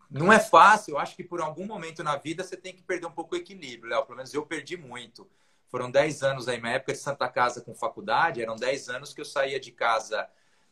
[0.10, 3.06] Não é fácil, eu acho que por algum momento na vida você tem que perder
[3.06, 4.06] um pouco o equilíbrio, Léo.
[4.06, 5.30] Pelo menos eu perdi muito.
[5.68, 9.22] Foram 10 anos aí, na época de Santa Casa com faculdade, eram 10 anos que
[9.22, 10.28] eu saía de casa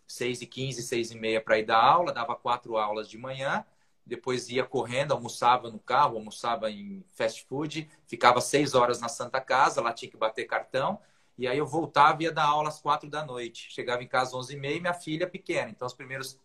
[0.07, 3.63] 6 e 15, 6 e meia para ir dar aula, dava quatro aulas de manhã,
[4.07, 9.41] depois ia correndo, almoçava no carro, almoçava em fast food, ficava seis horas na Santa
[9.41, 10.99] Casa, lá tinha que bater cartão,
[11.37, 13.71] e aí eu voltava e ia dar aula às quatro da noite.
[13.71, 15.69] Chegava em casa às onze e meia e minha filha pequena.
[15.69, 16.39] Então, os primeiros...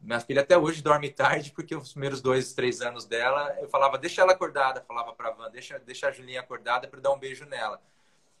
[0.00, 3.98] Minha filha até hoje dorme tarde, porque os primeiros dois, três anos dela, eu falava,
[3.98, 4.84] deixa ela acordada.
[4.86, 7.82] Falava pra Van, deixa, deixa a Julinha acordada para dar um beijo nela.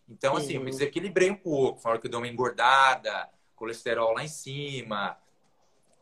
[0.08, 0.60] Então, assim, uhum.
[0.60, 1.80] eu me desequilibrei um pouco.
[1.80, 5.18] Falaram que eu dei uma engordada, colesterol lá em cima.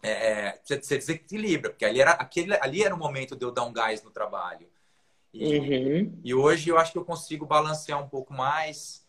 [0.03, 3.65] É, é, você desequilibra, porque ali era, aquele, ali era o momento de eu dar
[3.65, 4.69] um gás no trabalho.
[5.33, 6.21] E, uhum.
[6.23, 9.06] e hoje eu acho que eu consigo balancear um pouco mais.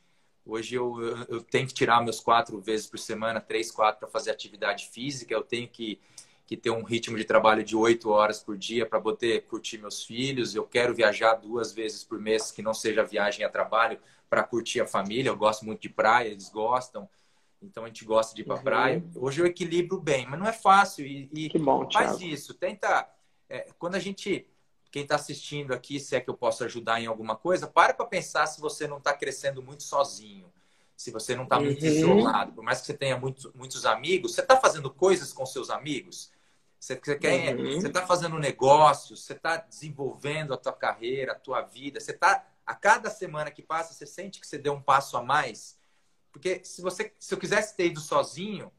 [0.47, 4.07] Hoje eu, eu, eu, tenho que tirar meus quatro vezes por semana, três, quatro, para
[4.07, 5.33] fazer atividade física.
[5.33, 5.99] Eu tenho que,
[6.45, 10.03] que ter um ritmo de trabalho de oito horas por dia para poder curtir meus
[10.03, 10.55] filhos.
[10.55, 14.79] Eu quero viajar duas vezes por mês, que não seja viagem a trabalho, para curtir
[14.79, 15.29] a família.
[15.29, 17.09] Eu gosto muito de praia, eles gostam.
[17.61, 18.63] Então a gente gosta de ir para uhum.
[18.63, 19.03] praia.
[19.15, 21.05] Hoje eu equilibro bem, mas não é fácil.
[21.05, 22.23] E, e que bom, faz Thiago.
[22.23, 22.53] isso.
[22.53, 23.09] Tenta.
[23.49, 24.47] É, quando a gente
[24.97, 28.07] quem está assistindo aqui, se é que eu posso ajudar em alguma coisa, para para
[28.07, 30.51] pensar se você não está crescendo muito sozinho,
[30.95, 31.91] se você não está muito uhum.
[31.91, 32.53] isolado.
[32.53, 36.31] Por mais que você tenha muitos, muitos amigos, você está fazendo coisas com seus amigos?
[36.79, 37.79] Você, quer, uhum.
[37.79, 42.47] você está fazendo negócios, você está desenvolvendo a tua carreira, a tua vida, você está
[42.65, 45.77] a cada semana que passa, você sente que você deu um passo a mais?
[46.31, 48.71] Porque se você, se eu quisesse ter ido sozinho,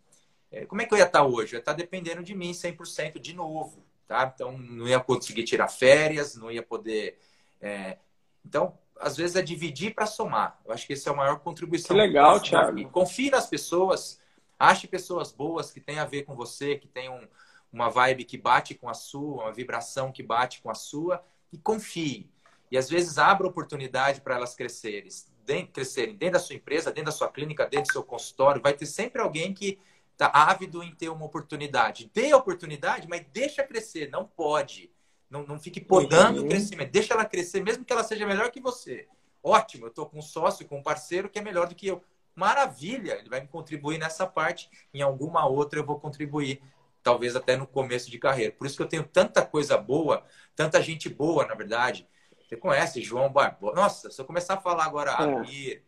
[0.51, 1.55] é, como é que eu ia estar tá hoje?
[1.55, 4.33] Eu ia estar tá dependendo de mim 100% de novo tá?
[4.35, 7.19] Então, não ia conseguir tirar férias, não ia poder...
[7.61, 7.99] É...
[8.45, 10.59] Então, às vezes é dividir para somar.
[10.65, 11.95] Eu acho que essa é a maior contribuição.
[11.95, 12.89] Que legal, Thiago.
[12.89, 14.21] Confie nas pessoas,
[14.59, 17.29] ache pessoas boas que têm a ver com você, que tem um,
[17.73, 21.59] uma vibe que bate com a sua, uma vibração que bate com a sua, e
[21.59, 22.31] confie.
[22.71, 25.09] E às vezes abra oportunidade para elas crescerem,
[25.45, 28.61] dentro, crescerem dentro da sua empresa, dentro da sua clínica, dentro do seu consultório.
[28.61, 29.79] Vai ter sempre alguém que
[30.19, 32.11] tá ávido em ter uma oportunidade.
[32.13, 34.91] Dê a oportunidade, mas deixa crescer, não pode.
[35.31, 36.47] Não, não fique podando uhum.
[36.47, 36.91] o crescimento.
[36.91, 39.07] Deixa ela crescer, mesmo que ela seja melhor que você.
[39.43, 42.03] Ótimo, eu estou com um sócio, com um parceiro que é melhor do que eu.
[42.35, 44.69] Maravilha, ele vai me contribuir nessa parte.
[44.93, 46.61] Em alguma outra eu vou contribuir,
[47.01, 48.53] talvez até no começo de carreira.
[48.53, 50.25] Por isso que eu tenho tanta coisa boa,
[50.57, 52.09] tanta gente boa, na verdade.
[52.41, 53.77] Você conhece João Barbosa?
[53.77, 55.23] Nossa, se eu começar a falar agora, é.
[55.23, 55.85] Amir,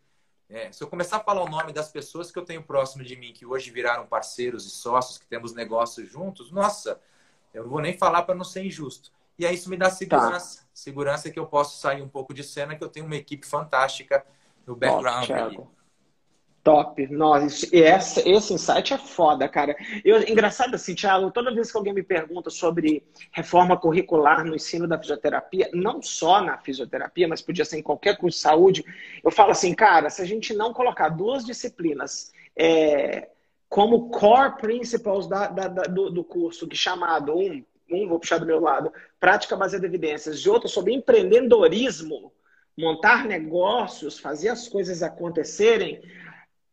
[0.50, 3.16] é, se eu começar a falar o nome das pessoas que eu tenho próximo de
[3.16, 7.00] mim, que hoje viraram parceiros e sócios, que temos negócios juntos, nossa,
[7.54, 9.12] eu não vou nem falar para não ser injusto.
[9.38, 10.60] E aí isso me dá segurança.
[10.60, 10.66] Tá.
[10.74, 14.26] Segurança que eu posso sair um pouco de cena, que eu tenho uma equipe fantástica
[14.66, 15.30] no background.
[15.30, 15.66] Ó,
[16.62, 17.06] Top.
[17.06, 19.74] Nossa, esse, esse insight é foda, cara.
[20.04, 24.86] Eu, engraçado assim, Thiago, toda vez que alguém me pergunta sobre reforma curricular no ensino
[24.86, 28.84] da fisioterapia, não só na fisioterapia, mas podia ser em qualquer curso de saúde,
[29.24, 33.30] eu falo assim, cara, se a gente não colocar duas disciplinas é,
[33.66, 38.38] como core principles da, da, da, do, do curso, que chamado um, um, vou puxar
[38.38, 42.32] do meu lado, prática baseada em evidências, e outro sobre empreendedorismo,
[42.76, 46.02] montar negócios, fazer as coisas acontecerem,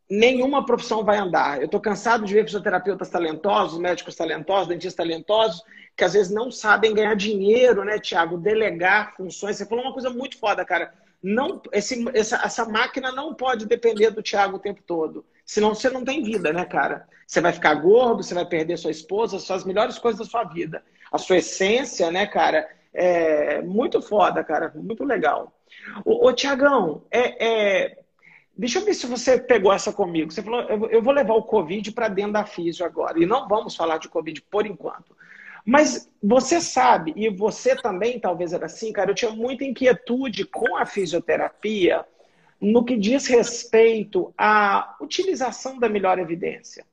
[0.09, 1.59] nenhuma profissão vai andar.
[1.59, 5.63] Eu estou cansado de ver fisioterapeutas talentosos, médicos talentosos, dentistas talentosos,
[5.95, 8.37] que às vezes não sabem ganhar dinheiro, né, Tiago?
[8.37, 9.57] Delegar funções.
[9.57, 10.93] Você falou uma coisa muito foda, cara.
[11.21, 15.25] Não, esse, essa, essa máquina não pode depender do Tiago o tempo todo.
[15.45, 17.07] Senão você não tem vida, né, cara?
[17.25, 20.43] Você vai ficar gordo, você vai perder sua esposa, são as melhores coisas da sua
[20.43, 20.83] vida.
[21.11, 22.69] A sua essência, né, cara?
[22.93, 24.71] É muito foda, cara.
[24.75, 25.51] Muito legal.
[26.05, 27.97] Ô, ô Tiagão, é, é,
[28.57, 30.31] deixa eu ver se você pegou essa comigo.
[30.31, 33.21] Você falou, eu, vou levar o Covid para dentro da físio agora.
[33.21, 35.15] E não vamos falar de Covid por enquanto.
[35.65, 40.77] Mas você sabe, e você também talvez era assim, cara, eu tinha muita inquietude com
[40.77, 42.05] a fisioterapia
[42.59, 46.85] no que diz respeito à utilização da melhor evidência.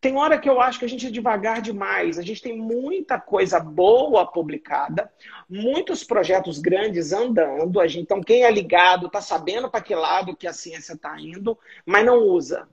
[0.00, 2.18] Tem hora que eu acho que a gente é devagar demais.
[2.18, 5.12] A gente tem muita coisa boa publicada,
[5.48, 7.86] muitos projetos grandes andando.
[7.86, 11.58] Gente, então, quem é ligado está sabendo para que lado que a ciência está indo,
[11.84, 12.66] mas não usa.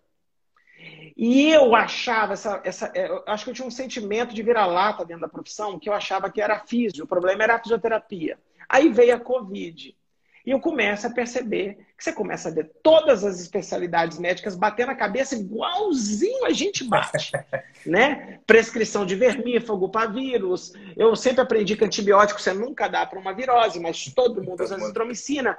[1.17, 5.03] E eu achava, essa, essa, é, eu acho que eu tinha um sentimento de vira-lata
[5.03, 8.39] dentro da profissão, que eu achava que era físio, o problema era a fisioterapia.
[8.69, 9.97] Aí veio a Covid.
[10.47, 14.93] E eu começo a perceber que você começa a ver todas as especialidades médicas batendo
[14.93, 17.33] a cabeça igualzinho a gente bate.
[17.85, 18.39] né?
[18.47, 20.71] Prescrição de vermífugo para vírus.
[20.95, 24.77] Eu sempre aprendi que antibiótico você nunca dá para uma virose, mas todo mundo usa
[24.77, 25.57] azitromicina.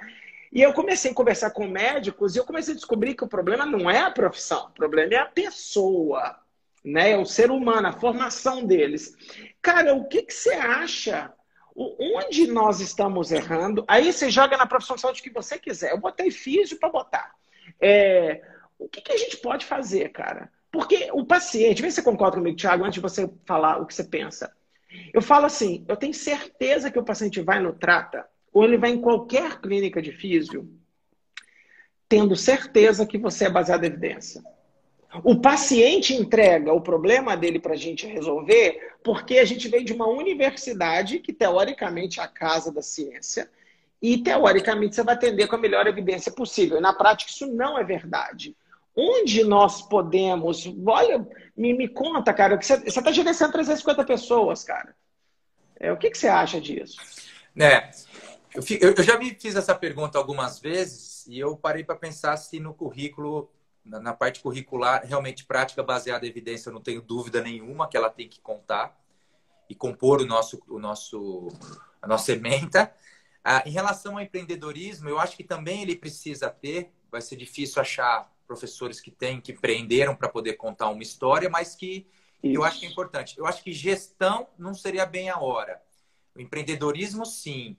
[0.50, 3.66] E eu comecei a conversar com médicos e eu comecei a descobrir que o problema
[3.66, 6.34] não é a profissão, o problema é a pessoa,
[6.82, 7.10] né?
[7.10, 9.14] É o ser humano, a formação deles.
[9.60, 11.30] Cara, o que, que você acha?
[11.80, 13.84] Onde nós estamos errando?
[13.86, 15.92] Aí você joga na profissão de saúde que você quiser.
[15.92, 17.34] Eu botei físio para botar.
[17.80, 18.42] É,
[18.76, 20.50] o que, que, a gente pode fazer, cara?
[20.72, 23.94] Porque o paciente, vê se você concorda comigo, Thiago, antes de você falar o que
[23.94, 24.52] você pensa.
[25.14, 28.90] Eu falo assim, eu tenho certeza que o paciente vai no trata ou ele vai
[28.90, 30.68] em qualquer clínica de físio,
[32.08, 34.42] tendo certeza que você é baseado em evidência.
[35.24, 39.92] O paciente entrega o problema dele para a gente resolver porque a gente vem de
[39.92, 43.50] uma universidade que, teoricamente, é a casa da ciência
[44.02, 46.80] e, teoricamente, você vai atender com a melhor evidência possível.
[46.80, 48.54] Na prática, isso não é verdade.
[48.94, 50.70] Onde nós podemos...
[50.86, 54.94] Olha, me, me conta, cara, você está gerenciando 350 pessoas, cara.
[55.80, 56.98] É, o que, que você acha disso?
[57.58, 57.90] É,
[58.54, 62.58] eu, eu, já me fiz essa pergunta algumas vezes e eu parei para pensar se
[62.58, 63.50] no currículo,
[63.88, 67.96] na, na, parte curricular, realmente prática baseada em evidência, eu não tenho dúvida nenhuma que
[67.96, 68.96] ela tem que contar
[69.68, 71.48] e compor o nosso, o nosso,
[72.00, 72.92] a nossa ementa.
[73.42, 77.80] Ah, em relação ao empreendedorismo, eu acho que também ele precisa ter, vai ser difícil
[77.80, 82.06] achar professores que têm, que empreenderam para poder contar uma história, mas que
[82.42, 82.56] Isso.
[82.56, 83.38] eu acho que é importante.
[83.38, 85.80] Eu acho que gestão não seria bem a hora.
[86.34, 87.76] O empreendedorismo, sim.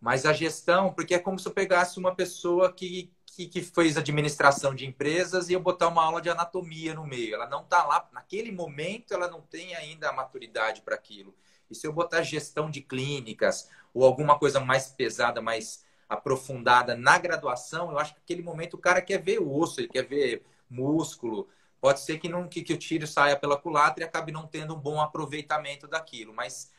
[0.00, 3.96] Mas a gestão, porque é como se eu pegasse uma pessoa que, que, que fez
[3.96, 7.34] administração de empresas e eu botar uma aula de anatomia no meio.
[7.34, 11.34] Ela não está lá, naquele momento, ela não tem ainda a maturidade para aquilo.
[11.70, 17.16] E se eu botar gestão de clínicas ou alguma coisa mais pesada, mais aprofundada na
[17.16, 21.48] graduação, eu acho que naquele momento o cara quer ver osso, ele quer ver músculo.
[21.80, 24.74] Pode ser que, não, que, que o tiro saia pela culatra e acabe não tendo
[24.74, 26.34] um bom aproveitamento daquilo.
[26.34, 26.70] Mas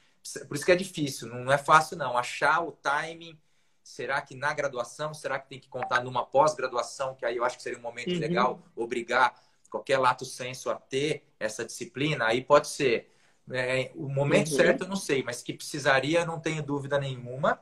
[0.48, 2.16] por isso que é difícil, não é fácil não.
[2.16, 3.38] Achar o timing,
[3.94, 7.58] será que na graduação, será que tem que contar numa pós-graduação, que aí eu acho
[7.58, 8.20] que seria um momento uhum.
[8.20, 13.12] legal obrigar qualquer lato senso a ter essa disciplina, aí pode ser.
[13.52, 14.58] É, o momento uhum.
[14.58, 17.60] certo eu não sei, mas que precisaria, não tenho dúvida nenhuma.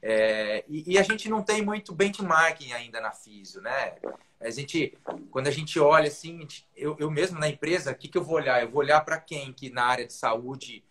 [0.00, 3.96] É, e, e, a gente não tem muito benchmarking ainda na Físio, né?
[4.40, 4.96] A gente,
[5.30, 8.36] quando a gente olha assim, eu, eu mesmo na empresa, o que, que eu vou
[8.36, 8.62] olhar?
[8.62, 10.84] Eu vou olhar para quem que na área de saúde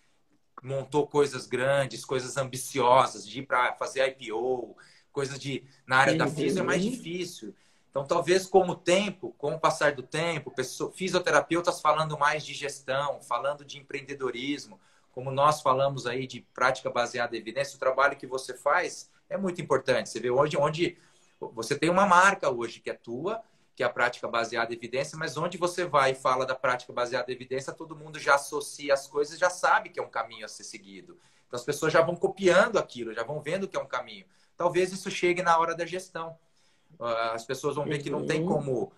[0.64, 4.76] montou coisas grandes, coisas ambiciosas, de ir para fazer IPO,
[5.12, 7.56] coisas de na área da física é mais difícil.
[7.90, 12.54] Então, talvez com o tempo, com o passar do tempo, pessoas, fisioterapeutas falando mais de
[12.54, 14.80] gestão, falando de empreendedorismo,
[15.14, 19.38] como nós falamos aí de prática baseada em evidência, o trabalho que você faz é
[19.38, 20.10] muito importante.
[20.10, 20.98] Você vê hoje onde
[21.40, 23.42] você tem uma marca hoje que é tua,
[23.76, 26.94] que é a prática baseada em evidência, mas onde você vai e fala da prática
[26.94, 30.46] baseada em evidência, todo mundo já associa as coisas, já sabe que é um caminho
[30.46, 31.20] a ser seguido.
[31.46, 34.26] Então as pessoas já vão copiando aquilo, já vão vendo que é um caminho.
[34.56, 36.38] Talvez isso chegue na hora da gestão.
[36.98, 38.94] Ah, as pessoas vão ver que não tem como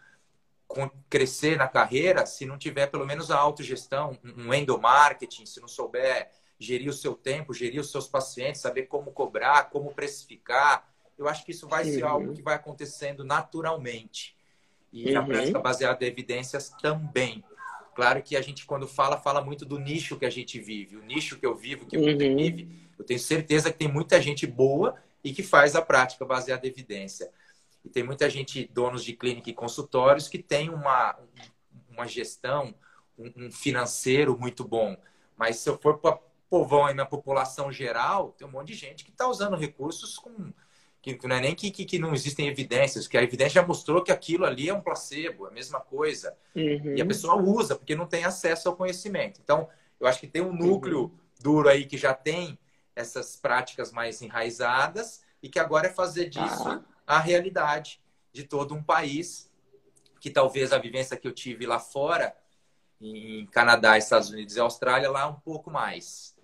[1.10, 6.30] crescer na carreira se não tiver pelo menos a autogestão, um endomarketing, se não souber
[6.60, 10.88] gerir o seu tempo, gerir os seus pacientes, saber como cobrar, como precificar.
[11.18, 14.37] Eu acho que isso vai ser algo que vai acontecendo naturalmente.
[14.98, 15.20] E uhum.
[15.20, 17.44] a prática baseada em evidências também.
[17.94, 20.98] Claro que a gente, quando fala, fala muito do nicho que a gente vive.
[20.98, 22.18] O nicho que eu vivo, que o uhum.
[22.18, 22.90] vive.
[22.98, 26.70] Eu tenho certeza que tem muita gente boa e que faz a prática baseada em
[26.70, 27.32] evidência.
[27.86, 31.16] E tem muita gente, donos de clínica e consultórios, que tem uma,
[31.92, 32.74] uma gestão,
[33.18, 34.98] um, financeiro muito bom.
[35.38, 36.18] Mas se eu for para
[36.50, 40.52] povão aí na população geral, tem um monte de gente que está usando recursos com
[41.16, 44.04] que não é nem que, que, que, não existem evidências, que a evidência já mostrou
[44.04, 46.36] que aquilo ali é um placebo, é a mesma coisa.
[46.56, 46.96] Uhum.
[46.96, 49.40] E a pessoa usa, porque não tem acesso ao conhecimento.
[49.44, 51.12] Então, eu acho que tem um núcleo uhum.
[51.40, 52.58] duro aí que já tem
[52.96, 56.84] essas práticas mais enraizadas e que agora é fazer disso ah.
[57.06, 58.02] a realidade
[58.34, 59.52] de todo um país,
[60.20, 62.36] que talvez a vivência que eu tive lá fora,
[63.00, 66.36] em Canadá, Estados Unidos e Austrália, lá um pouco mais.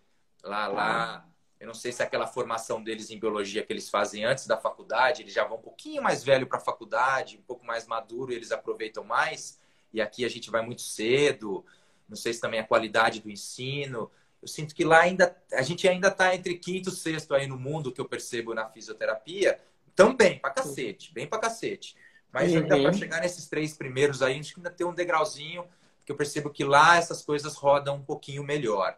[0.44, 1.28] Lá, lá
[1.64, 5.22] eu não sei se aquela formação deles em biologia que eles fazem antes da faculdade,
[5.22, 8.36] eles já vão um pouquinho mais velho para a faculdade, um pouco mais maduro, e
[8.36, 9.58] eles aproveitam mais.
[9.94, 11.66] E aqui a gente vai muito cedo.
[12.10, 14.12] Não sei se também a qualidade do ensino.
[14.42, 17.58] Eu sinto que lá ainda a gente ainda está entre quinto e sexto aí no
[17.58, 19.58] mundo que eu percebo na fisioterapia.
[19.96, 21.96] Tão bem, pra cacete, bem pra cacete.
[22.30, 22.58] Mas uhum.
[22.58, 25.66] ainda para chegar nesses três primeiros aí, acho que ainda tem um degrauzinho,
[26.00, 28.98] porque eu percebo que lá essas coisas rodam um pouquinho melhor.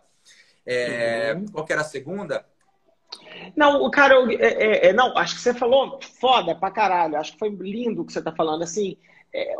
[0.66, 1.46] É, uhum.
[1.50, 2.44] Qual que era a segunda?
[3.56, 7.18] Não, cara, eu, é, é, é, não, acho que você falou foda pra caralho.
[7.18, 8.64] Acho que foi lindo o que você tá falando.
[8.64, 8.98] Assim,
[9.34, 9.56] é,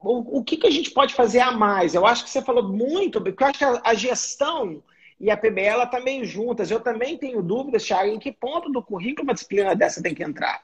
[0.00, 1.94] o, o que, que a gente pode fazer a mais?
[1.94, 4.82] Eu acho que você falou muito, porque eu acho que a, a gestão
[5.18, 6.70] e a PBL tá meio juntas.
[6.70, 10.24] Eu também tenho dúvidas, Thiago, em que ponto do currículo uma disciplina dessa tem que
[10.24, 10.62] entrar.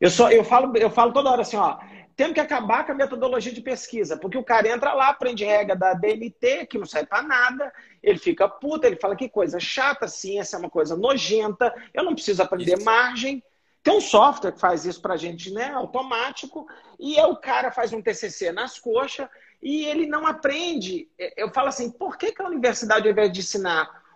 [0.00, 1.78] Eu, só, eu, falo, eu falo toda hora assim, ó,
[2.16, 5.76] temos que acabar com a metodologia de pesquisa, porque o cara entra lá, aprende regra
[5.76, 7.70] da DMT, que não serve para nada,
[8.02, 12.14] ele fica puto, ele fala que coisa chata, ciência é uma coisa nojenta, eu não
[12.14, 13.44] preciso aprender margem.
[13.82, 16.66] Tem um software que faz isso para a gente, né, automático,
[16.98, 19.28] e é o cara faz um TCC nas coxas
[19.62, 21.08] e ele não aprende.
[21.36, 24.06] Eu falo assim, por que, que a universidade, ao invés de ensinar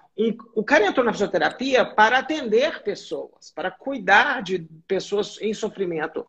[0.55, 6.27] o cara entrou na fisioterapia para atender pessoas, para cuidar de pessoas em sofrimento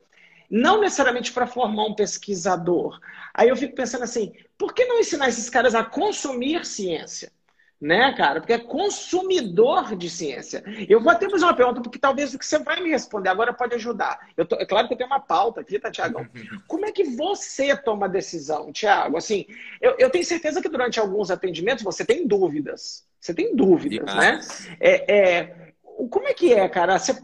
[0.51, 2.99] não necessariamente para formar um pesquisador.
[3.33, 7.31] Aí eu fico pensando assim, por que não ensinar esses caras a consumir ciência?
[7.79, 8.39] Né, cara?
[8.39, 10.63] Porque é consumidor de ciência.
[10.87, 13.51] Eu vou até fazer uma pergunta, porque talvez o que você vai me responder agora
[13.51, 14.19] pode ajudar.
[14.37, 16.27] Eu tô, é claro que eu tenho uma pauta aqui, tá, Tiagão?
[16.67, 19.17] Como é que você toma a decisão, Tiago?
[19.17, 19.47] Assim,
[19.81, 23.03] eu, eu, tenho certeza que durante alguns atendimentos você tem dúvidas.
[23.19, 24.39] Você tem dúvidas, né?
[24.79, 25.70] É, é,
[26.09, 26.97] como é que é, cara?
[26.97, 27.15] Você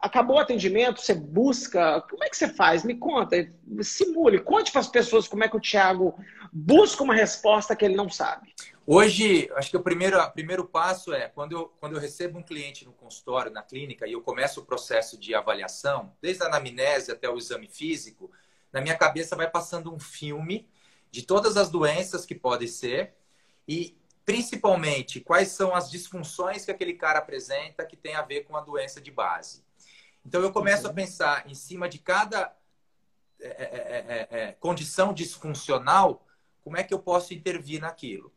[0.00, 2.00] acabou o atendimento, você busca.
[2.02, 2.84] Como é que você faz?
[2.84, 3.36] Me conta,
[3.82, 6.14] simule, conte para as pessoas como é que o Thiago
[6.52, 8.52] busca uma resposta que ele não sabe.
[8.86, 12.42] Hoje, acho que o primeiro, o primeiro passo é quando eu, quando eu recebo um
[12.42, 17.10] cliente no consultório, na clínica, e eu começo o processo de avaliação, desde a anamnese
[17.10, 18.30] até o exame físico,
[18.72, 20.68] na minha cabeça vai passando um filme
[21.10, 23.14] de todas as doenças que podem ser
[23.66, 23.96] e
[24.26, 28.60] principalmente quais são as disfunções que aquele cara apresenta que tem a ver com a
[28.60, 29.64] doença de base.
[30.24, 30.90] Então eu começo uhum.
[30.90, 32.54] a pensar em cima de cada
[33.40, 36.26] é é, é, é, é, condição disfuncional,
[36.64, 38.32] como é que eu posso intervir naquilo.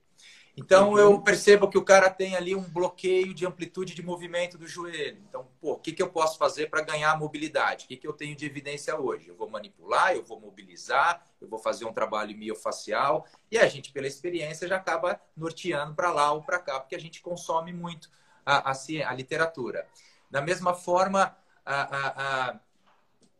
[0.59, 0.97] Então uhum.
[0.97, 5.21] eu percebo que o cara tem ali um bloqueio de amplitude de movimento do joelho.
[5.29, 7.85] Então, pô, o que, que eu posso fazer para ganhar mobilidade?
[7.85, 9.29] O que, que eu tenho de evidência hoje?
[9.29, 13.93] Eu vou manipular, eu vou mobilizar, eu vou fazer um trabalho miofacial e a gente,
[13.93, 18.09] pela experiência, já acaba norteando para lá ou para cá, porque a gente consome muito
[18.45, 18.73] a, a,
[19.07, 19.87] a literatura.
[20.29, 21.35] Da mesma forma,
[21.65, 22.59] a, a a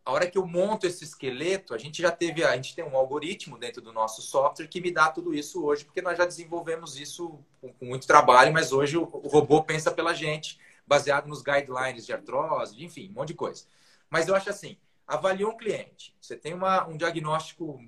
[0.10, 3.58] hora que eu monto esse esqueleto, a gente já teve, a gente tem um algoritmo
[3.58, 7.40] dentro do nosso software que me dá tudo isso hoje, porque nós já desenvolvemos isso
[7.60, 12.06] com, com muito trabalho, mas hoje o, o, robô pensa pela gente, baseado nos guidelines
[12.06, 13.66] de artrose, enfim, um monte de coisa.
[14.10, 17.80] Mas eu acho assim, avaliou um cliente, você tem uma, um diagnóstico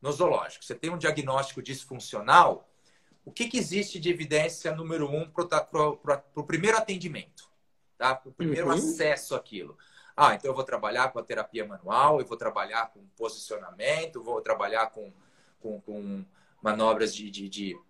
[0.00, 2.68] nosológico, você tem um diagnóstico disfuncional,
[3.24, 7.50] o que, que existe de evidência número um para o primeiro atendimento,
[7.96, 8.14] tá?
[8.14, 8.72] para o primeiro uhum.
[8.72, 9.76] acesso àquilo?
[10.22, 14.42] Ah, então eu vou trabalhar com a terapia manual, eu vou trabalhar com posicionamento, vou
[14.42, 15.10] trabalhar com,
[15.62, 16.22] com, com
[16.60, 17.80] manobras de, de, de,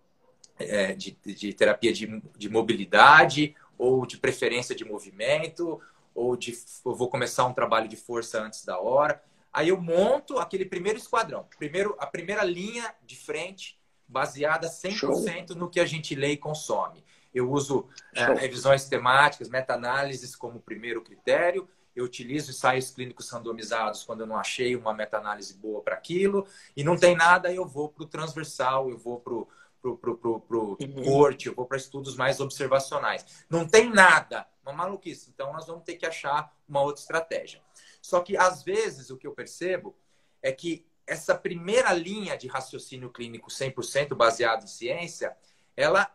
[0.57, 5.81] é, de, de terapia de, de mobilidade ou de preferência de movimento,
[6.15, 9.21] ou de eu vou começar um trabalho de força antes da hora.
[9.51, 13.77] Aí eu monto aquele primeiro esquadrão, primeiro, a primeira linha de frente,
[14.07, 15.57] baseada 100% Show.
[15.57, 17.03] no que a gente lê e consome.
[17.33, 24.21] Eu uso é, revisões temáticas, meta-análises como primeiro critério, eu utilizo ensaios clínicos randomizados quando
[24.21, 28.03] eu não achei uma meta-análise boa para aquilo, e não tem nada, eu vou para
[28.03, 29.47] o transversal, eu vou para o
[29.81, 31.03] pro, pro, pro, pro uhum.
[31.03, 33.45] corte, eu vou para estudos mais observacionais.
[33.49, 35.31] Não tem nada, uma maluquice.
[35.33, 37.61] Então, nós vamos ter que achar uma outra estratégia.
[38.01, 39.95] Só que, às vezes, o que eu percebo
[40.41, 45.35] é que essa primeira linha de raciocínio clínico 100% baseado em ciência,
[45.75, 46.09] ela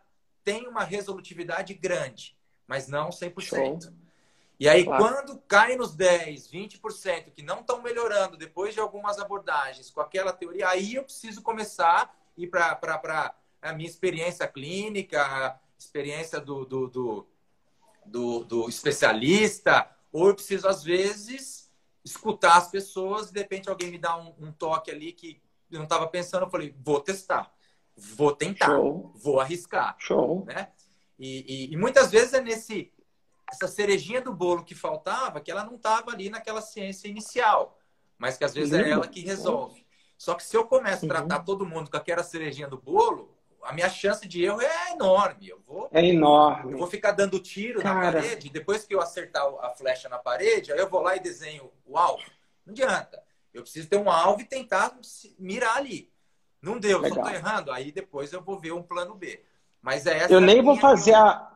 [0.45, 3.41] tem uma resolutividade grande, mas não 100%.
[3.41, 3.79] Show.
[4.59, 5.03] E aí, claro.
[5.03, 10.33] quando cai nos 10, 20% que não estão melhorando depois de algumas abordagens com aquela
[10.33, 16.89] teoria, aí eu preciso começar a ir para a minha experiência clínica, experiência do, do,
[16.89, 17.27] do,
[18.07, 21.71] do, do especialista, ou eu preciso, às vezes,
[22.03, 25.79] escutar as pessoas e de repente alguém me dá um, um toque ali que eu
[25.79, 27.53] não estava pensando, eu falei, vou testar,
[27.95, 29.13] vou tentar, Show.
[29.17, 29.97] vou arriscar.
[29.99, 30.45] Show.
[30.47, 30.69] Né?
[31.19, 32.93] E, e, e, muitas vezes é nesse
[33.51, 37.79] essa cerejinha do bolo que faltava, que ela não estava ali naquela ciência inicial,
[38.19, 39.87] mas que às vezes é ela que resolve.
[40.19, 43.73] Só que se eu começo a tratar todo mundo com aquela cerejinha do bolo, a
[43.73, 45.49] minha chance de erro é enorme.
[45.49, 46.73] Eu vou, é enorme.
[46.73, 47.95] Eu vou ficar dando tiro Cara.
[47.95, 48.49] na parede.
[48.49, 51.99] Depois que eu acertar a flecha na parede, aí eu vou lá e desenho o
[51.99, 52.25] alvo.
[52.65, 53.23] Não adianta.
[53.53, 54.97] Eu preciso ter um alvo e tentar
[55.39, 56.11] mirar ali.
[56.63, 57.25] Não deu, Legal.
[57.25, 57.73] só tô errando.
[57.73, 59.43] Aí depois eu vou ver um plano B.
[59.83, 60.33] Mas é essa.
[60.33, 61.56] Eu nem vou fazer a.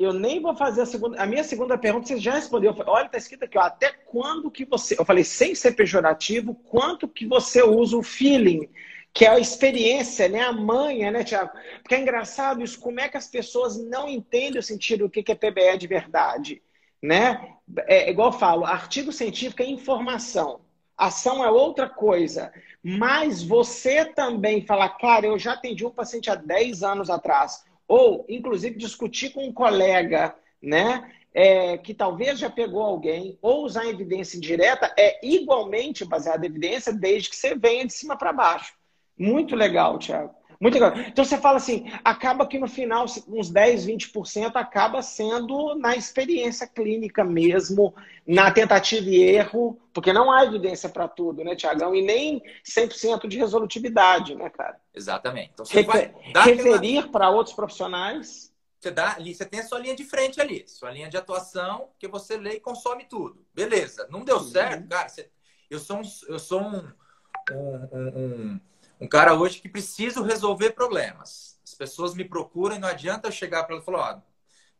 [0.00, 1.22] Eu nem vou fazer a segunda.
[1.22, 2.74] A minha segunda pergunta você já respondeu.
[2.86, 4.98] Olha, tá escrito aqui, ó, até quando que você.
[4.98, 8.66] Eu falei, sem ser pejorativo, quanto que você usa o feeling
[9.12, 10.40] que é a experiência, né?
[10.40, 11.52] a manha, né, Tiago?
[11.82, 15.30] Porque é engraçado isso, como é que as pessoas não entendem o sentido do que
[15.30, 16.62] é PBE de verdade.
[17.02, 17.56] Né?
[17.86, 20.60] É igual eu falo, artigo científico é informação,
[20.96, 22.52] ação é outra coisa.
[22.82, 28.24] Mas você também falar, cara, eu já atendi um paciente há 10 anos atrás, ou
[28.28, 30.32] inclusive discutir com um colega,
[30.62, 31.12] né?
[31.34, 36.92] É, que talvez já pegou alguém, ou usar evidência indireta, é igualmente baseado em evidência,
[36.92, 38.74] desde que você venha de cima para baixo.
[39.18, 40.34] Muito legal, Thiago.
[40.60, 40.92] Muito legal.
[40.98, 46.66] Então você fala assim, acaba que no final, uns 10, 20% acaba sendo na experiência
[46.66, 47.94] clínica mesmo,
[48.26, 51.94] na tentativa e erro, porque não há evidência para tudo, né, Tiagão?
[51.94, 54.78] E nem 100% de resolutividade, né, cara?
[54.94, 55.50] Exatamente.
[55.54, 57.12] Então você Refer vai referir aquela...
[57.12, 58.52] para outros profissionais.
[58.78, 61.88] Você, dá, ali, você tem a sua linha de frente ali, sua linha de atuação,
[61.98, 63.46] que você lê e consome tudo.
[63.54, 64.06] Beleza.
[64.10, 65.08] Não deu certo, cara.
[65.08, 65.30] Você,
[65.70, 66.92] eu sou um, eu sou um,
[67.50, 68.60] um, um um
[69.08, 71.58] cara hoje que preciso resolver problemas.
[71.64, 74.30] As pessoas me procuram e não adianta eu chegar para ela e falar, ó,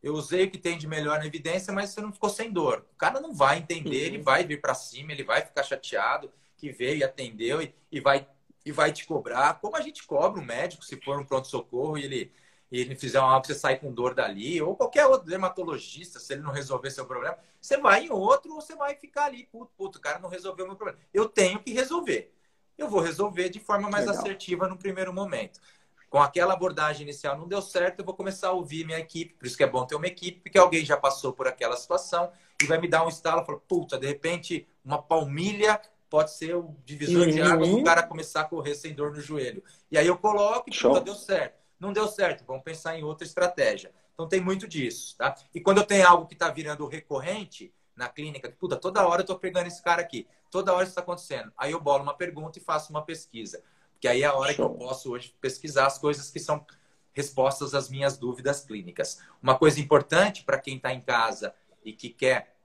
[0.02, 2.86] eu usei o que tem de melhor na evidência, mas você não ficou sem dor.
[2.94, 4.14] O cara não vai entender, uhum.
[4.14, 8.00] ele vai vir para cima, ele vai ficar chateado que veio e atendeu e, e,
[8.00, 8.26] vai,
[8.64, 12.04] e vai te cobrar, como a gente cobra um médico se for um pronto-socorro e
[12.04, 12.32] ele,
[12.70, 16.42] e ele fizer que você sai com dor dali, ou qualquer outro dermatologista, se ele
[16.42, 19.98] não resolver seu problema, você vai em outro ou você vai ficar ali, puto, puto,
[19.98, 21.00] o cara não resolveu meu problema.
[21.12, 22.34] Eu tenho que resolver
[22.80, 24.20] eu vou resolver de forma mais Legal.
[24.20, 25.60] assertiva no primeiro momento.
[26.08, 29.34] Com aquela abordagem inicial não deu certo, eu vou começar a ouvir minha equipe.
[29.34, 32.32] Por isso que é bom ter uma equipe, porque alguém já passou por aquela situação
[32.60, 33.44] e vai me dar um estalo.
[33.44, 37.32] Fala, puta, de repente, uma palmilha pode ser o divisor uhum.
[37.32, 39.62] de água para o cara começar a correr sem dor no joelho.
[39.90, 41.60] E aí eu coloco e puta, deu certo.
[41.78, 43.92] Não deu certo, vamos pensar em outra estratégia.
[44.12, 45.34] Então tem muito disso, tá?
[45.54, 49.22] E quando eu tenho algo que está virando recorrente na clínica, puta, toda hora eu
[49.22, 51.52] estou pegando esse cara aqui toda hora isso está acontecendo.
[51.56, 53.62] Aí eu bolo uma pergunta e faço uma pesquisa.
[53.92, 54.68] Porque aí é a hora Show.
[54.68, 56.64] que eu posso hoje pesquisar as coisas que são
[57.12, 59.20] respostas às minhas dúvidas clínicas.
[59.42, 62.56] Uma coisa importante para quem está em casa e que quer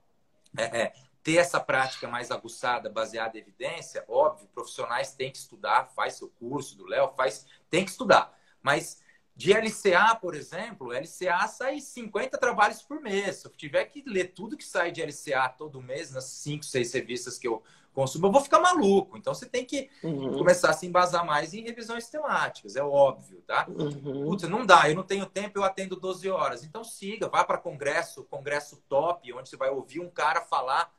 [0.56, 5.90] é, é, ter essa prática mais aguçada, baseada em evidência, óbvio, profissionais têm que estudar,
[5.94, 8.38] faz seu curso do Léo, faz, tem que estudar.
[8.62, 9.02] Mas
[9.36, 13.36] de LCA, por exemplo, LCA sai 50 trabalhos por mês.
[13.36, 16.94] Se eu tiver que ler tudo que sai de LCA todo mês, nas 5, 6
[16.94, 17.62] revistas que eu
[17.92, 19.18] consumo, eu vou ficar maluco.
[19.18, 20.38] Então você tem que uhum.
[20.38, 23.66] começar a se embasar mais em revisões temáticas, é óbvio, tá?
[23.68, 24.24] Uhum.
[24.24, 26.64] Putz, não dá, eu não tenho tempo, eu atendo 12 horas.
[26.64, 30.90] Então siga, vá para congresso, congresso top, onde você vai ouvir um cara falar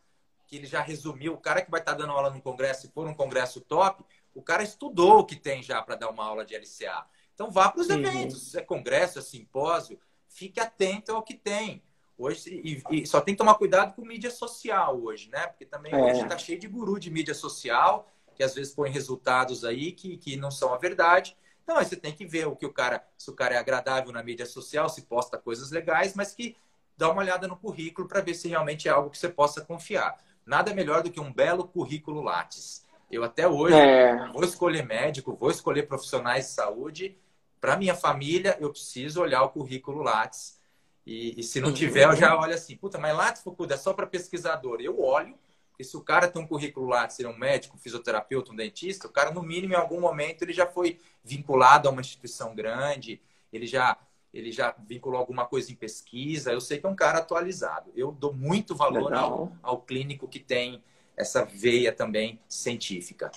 [0.45, 1.33] que ele já resumiu.
[1.33, 4.05] O cara que vai estar tá dando aula no congresso, se for um congresso top,
[4.35, 7.03] o cara estudou o que tem já para dar uma aula de LCA.
[7.37, 11.83] Então vá para os eventos, é congresso, é simpósio, fique atento ao que tem.
[12.17, 15.45] Hoje, e, e, só tem que tomar cuidado com mídia social hoje, né?
[15.45, 16.03] Porque também é.
[16.03, 20.17] hoje está cheio de guru de mídia social, que às vezes põe resultados aí que,
[20.17, 21.37] que não são a verdade.
[21.61, 24.11] Então, aí você tem que ver o que o cara, se o cara é agradável
[24.11, 26.57] na mídia social, se posta coisas legais, mas que
[26.97, 30.17] dá uma olhada no currículo para ver se realmente é algo que você possa confiar.
[30.43, 32.83] Nada melhor do que um belo currículo Lattes.
[33.11, 34.27] Eu até hoje é.
[34.31, 37.15] vou escolher médico, vou escolher profissionais de saúde
[37.59, 40.57] para minha família, eu preciso olhar o currículo Lattes.
[41.05, 43.93] E, e se não tiver, eu já olho assim, puta, mas Lattes Fukuda é só
[43.93, 44.81] para pesquisador.
[44.81, 45.37] Eu olho,
[45.69, 48.55] porque se o cara tem um currículo Lattes, ele é um médico, um fisioterapeuta, um
[48.55, 52.53] dentista, o cara, no mínimo, em algum momento, ele já foi vinculado a uma instituição
[52.53, 53.21] grande,
[53.53, 53.97] ele já,
[54.33, 56.51] ele já vinculou alguma coisa em pesquisa.
[56.51, 57.91] Eu sei que é um cara atualizado.
[57.95, 60.83] Eu dou muito valor ao, ao clínico que tem
[61.15, 63.31] essa veia também científica.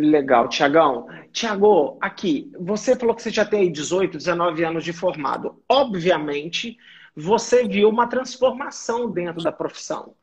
[0.00, 1.06] Legal, Tiagão.
[1.30, 5.62] Tiago, aqui, você falou que você já tem 18, 19 anos de formado.
[5.68, 6.78] Obviamente,
[7.14, 10.14] você viu uma transformação dentro da profissão.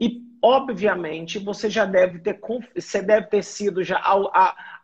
[0.00, 2.40] E, obviamente, você já deve ter,
[2.74, 4.02] você deve ter sido já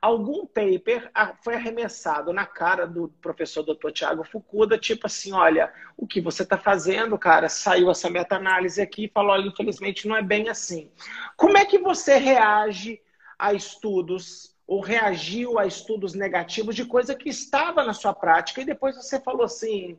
[0.00, 1.10] algum paper
[1.42, 3.90] foi arremessado na cara do professor Dr.
[3.90, 9.06] Tiago Fukuda, tipo assim, olha, o que você está fazendo, cara, saiu essa meta-análise aqui
[9.06, 10.88] e falou, olha, infelizmente não é bem assim.
[11.36, 13.00] Como é que você reage
[13.38, 18.66] a estudos ou reagiu a estudos negativos de coisa que estava na sua prática e
[18.66, 19.96] depois você falou assim,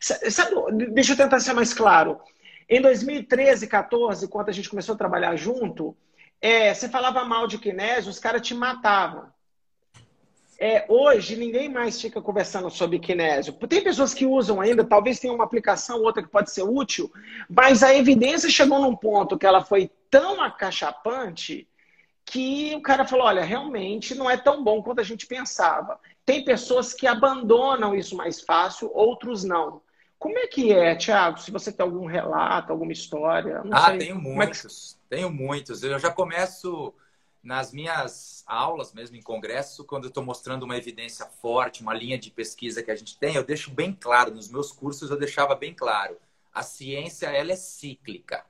[0.00, 0.54] sabe,
[0.92, 2.20] deixa eu tentar ser mais claro.
[2.68, 5.96] Em 2013, 14, quando a gente começou a trabalhar junto,
[6.40, 9.26] é, você falava mal de kinésio, os caras te matavam.
[10.58, 13.52] É, hoje, ninguém mais fica conversando sobre kinésio.
[13.52, 17.12] Tem pessoas que usam ainda, talvez tenha uma aplicação ou outra que pode ser útil,
[17.50, 21.66] mas a evidência chegou num ponto que ela foi tão acachapante
[22.24, 25.98] que o cara falou: olha, realmente não é tão bom quanto a gente pensava.
[26.24, 29.82] Tem pessoas que abandonam isso mais fácil, outros não.
[30.18, 31.40] Como é que é, Thiago?
[31.40, 33.60] Se você tem algum relato, alguma história?
[33.72, 33.98] ah, sei.
[33.98, 34.92] tenho muitos.
[34.92, 35.16] É que...
[35.16, 35.82] Tenho muitos.
[35.82, 36.94] Eu já começo
[37.42, 42.16] nas minhas aulas, mesmo em congresso, quando eu estou mostrando uma evidência forte, uma linha
[42.16, 45.56] de pesquisa que a gente tem, eu deixo bem claro, nos meus cursos eu deixava
[45.56, 46.16] bem claro,
[46.54, 48.44] a ciência ela é cíclica.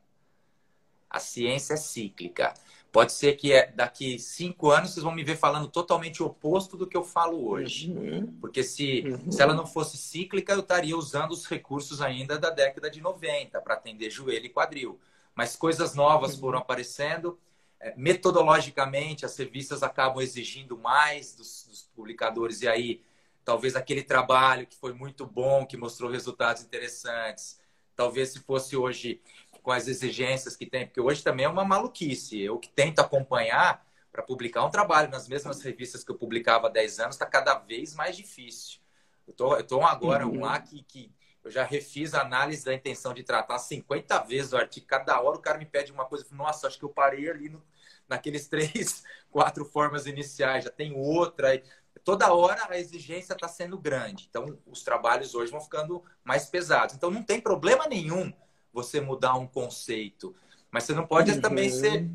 [1.09, 2.53] A ciência é cíclica.
[2.93, 6.77] Pode ser que é, daqui cinco anos vocês vão me ver falando totalmente o oposto
[6.77, 7.91] do que eu falo hoje.
[7.91, 8.37] Uhum.
[8.39, 9.33] Porque se, uhum.
[9.33, 13.59] se ela não fosse cíclica, eu estaria usando os recursos ainda da década de 90
[13.63, 15.01] para atender joelho e quadril.
[15.35, 16.63] Mas coisas novas foram uhum.
[16.65, 17.39] aparecendo.
[17.81, 22.61] É, metodologicamente, as revistas acabam exigindo mais dos, dos publicadores.
[22.61, 23.01] E aí,
[23.43, 27.59] talvez aquele trabalho que foi muito bom, que mostrou resultados interessantes,
[27.97, 29.23] talvez se fosse hoje
[29.63, 32.41] com as exigências que tem, porque hoje também é uma maluquice.
[32.41, 36.71] Eu que tento acompanhar para publicar um trabalho nas mesmas revistas que eu publicava há
[36.71, 38.81] 10 anos, está cada vez mais difícil.
[39.27, 40.39] Eu tô, eu tô agora uhum.
[40.39, 41.11] um lá que, que
[41.45, 44.87] eu já refiz a análise da intenção de tratar 50 vezes o artigo.
[44.87, 46.27] Cada hora o cara me pede uma coisa.
[46.33, 47.63] Nossa, acho que eu parei ali no,
[48.09, 50.65] naqueles três, quatro formas iniciais.
[50.65, 51.63] Já tem outra.
[52.05, 54.27] Toda hora a exigência está sendo grande.
[54.29, 56.95] Então, os trabalhos hoje vão ficando mais pesados.
[56.95, 58.33] Então, não tem problema nenhum
[58.73, 60.35] você mudar um conceito.
[60.71, 61.41] Mas você não pode uhum.
[61.41, 62.09] também ser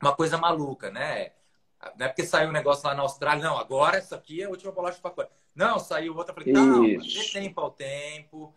[0.00, 1.32] uma coisa maluca, né?
[1.96, 4.50] Não é porque saiu um negócio lá na Austrália, não, agora isso aqui é a
[4.50, 5.32] última bolacha para pacote.
[5.54, 8.54] Não, saiu outra, falei, não, dê tempo ao tempo.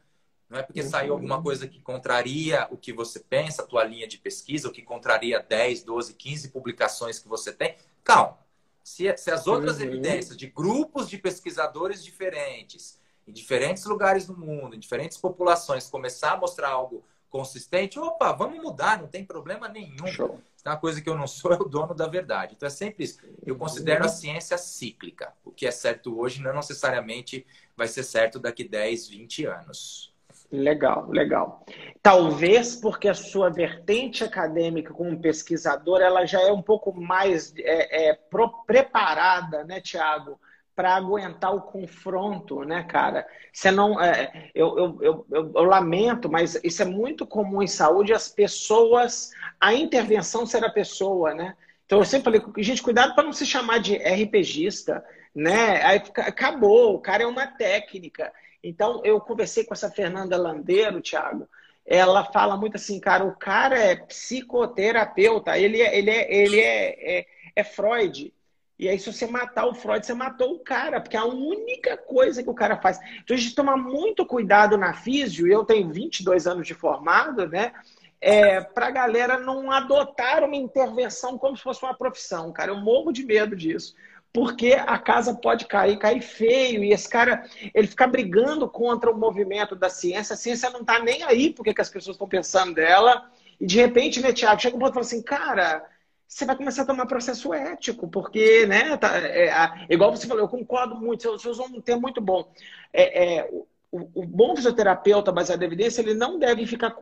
[0.50, 0.90] Não é porque uhum.
[0.90, 4.72] saiu alguma coisa que contraria o que você pensa, a tua linha de pesquisa, o
[4.72, 7.78] que contraria 10, 12, 15 publicações que você tem.
[8.04, 8.38] Calma.
[8.84, 9.86] Se, se as outras uhum.
[9.86, 16.34] evidências de grupos de pesquisadores diferentes, em diferentes lugares do mundo, em diferentes populações, começar
[16.34, 20.06] a mostrar algo consistente, opa, vamos mudar, não tem problema nenhum.
[20.06, 20.40] Show.
[20.64, 22.54] É uma coisa que eu não sou é o dono da verdade.
[22.56, 23.20] Então é sempre isso.
[23.44, 25.34] Eu considero a ciência cíclica.
[25.44, 30.12] O que é certo hoje não necessariamente vai ser certo daqui 10, 20 anos.
[30.52, 31.66] Legal, legal.
[32.04, 38.10] Talvez porque a sua vertente acadêmica como pesquisador, ela já é um pouco mais é,
[38.10, 40.38] é, pro, preparada, né, Tiago?
[40.82, 43.28] Para aguentar o confronto, né, cara?
[43.54, 48.12] Você não, é, eu, eu, eu, eu, lamento, mas isso é muito comum em saúde,
[48.12, 49.30] as pessoas,
[49.60, 51.56] a intervenção ser a pessoa, né?
[51.86, 55.06] Então eu sempre falei, gente, cuidado para não se chamar de RPGista,
[55.36, 55.84] né?
[55.86, 58.34] Aí acabou, o cara é uma técnica.
[58.64, 61.48] Então eu conversei com essa Fernanda Landeiro, Thiago,
[61.86, 67.20] ela fala muito assim, cara, o cara é psicoterapeuta, ele é, ele é, ele é,
[67.20, 68.34] é, é Freud.
[68.82, 71.96] E aí, se você matar o Freud, você matou o cara, porque é a única
[71.96, 73.00] coisa que o cara faz.
[73.24, 77.74] Então, a gente toma muito cuidado na físio, eu tenho 22 anos de formado, né?
[78.20, 82.72] É, para a galera não adotar uma intervenção como se fosse uma profissão, cara.
[82.72, 83.94] Eu morro de medo disso.
[84.34, 89.18] Porque a casa pode cair, cair feio, e esse cara, ele fica brigando contra o
[89.18, 90.34] movimento da ciência.
[90.34, 93.30] A ciência não está nem aí porque que as pessoas estão pensando dela.
[93.60, 95.86] E de repente, né, Tiago, chega um ponto e fala assim, cara,
[96.32, 100.42] você vai começar a tomar processo ético, porque, né, tá, é, é, igual você falou,
[100.42, 102.50] eu concordo muito, você usou um termo muito bom.
[102.94, 106.96] É, é o, o, bom fisioterapeuta baseado em evidência, ele não deve ficar.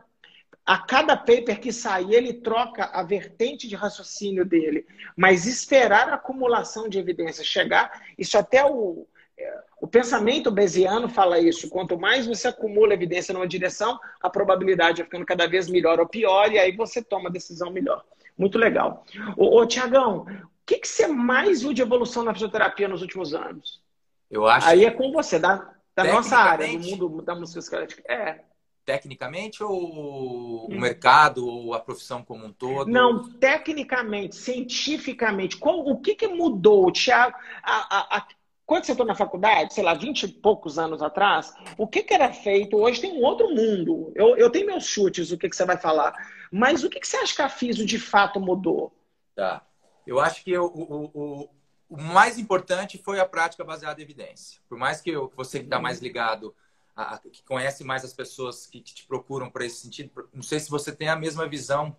[0.66, 4.84] A cada paper que sai, ele troca a vertente de raciocínio dele,
[5.16, 9.06] mas esperar a acumulação de evidência chegar, isso até o,
[9.38, 11.70] é, o pensamento bayesiano fala isso.
[11.70, 16.08] Quanto mais você acumula evidência numa direção, a probabilidade vai ficando cada vez melhor ou
[16.08, 18.04] pior, e aí você toma a decisão melhor.
[18.40, 19.04] Muito legal.
[19.36, 23.34] Ô, ô Tiagão, o que, que você mais viu de evolução na fisioterapia nos últimos
[23.34, 23.82] anos?
[24.30, 24.66] Eu acho.
[24.66, 28.02] Aí é com você, da, da nossa área, do mundo da música esquelética.
[28.10, 28.40] É.
[28.86, 30.74] Tecnicamente ou hum.
[30.74, 32.90] o mercado ou a profissão como um todo?
[32.90, 35.58] Não, tecnicamente, cientificamente.
[35.58, 37.36] Qual, o que, que mudou, Tiago?
[37.62, 38.26] A, a, a,
[38.70, 42.14] quando você entrou na faculdade, sei lá, 20 e poucos anos atrás, o que, que
[42.14, 42.76] era feito?
[42.76, 44.12] Hoje tem um outro mundo.
[44.14, 46.14] Eu, eu tenho meus chutes, o que, que você vai falar.
[46.52, 48.96] Mas o que, que você acha que a FISO de fato mudou?
[49.34, 49.66] Tá.
[50.06, 51.50] Eu acho que o, o, o,
[51.88, 54.60] o mais importante foi a prática baseada em evidência.
[54.68, 56.54] Por mais que eu, você que está mais ligado,
[56.94, 60.60] a, que conhece mais as pessoas que, que te procuram para esse sentido, não sei
[60.60, 61.96] se você tem a mesma visão,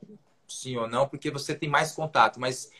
[0.47, 2.71] sim ou não, porque você tem mais contato, mas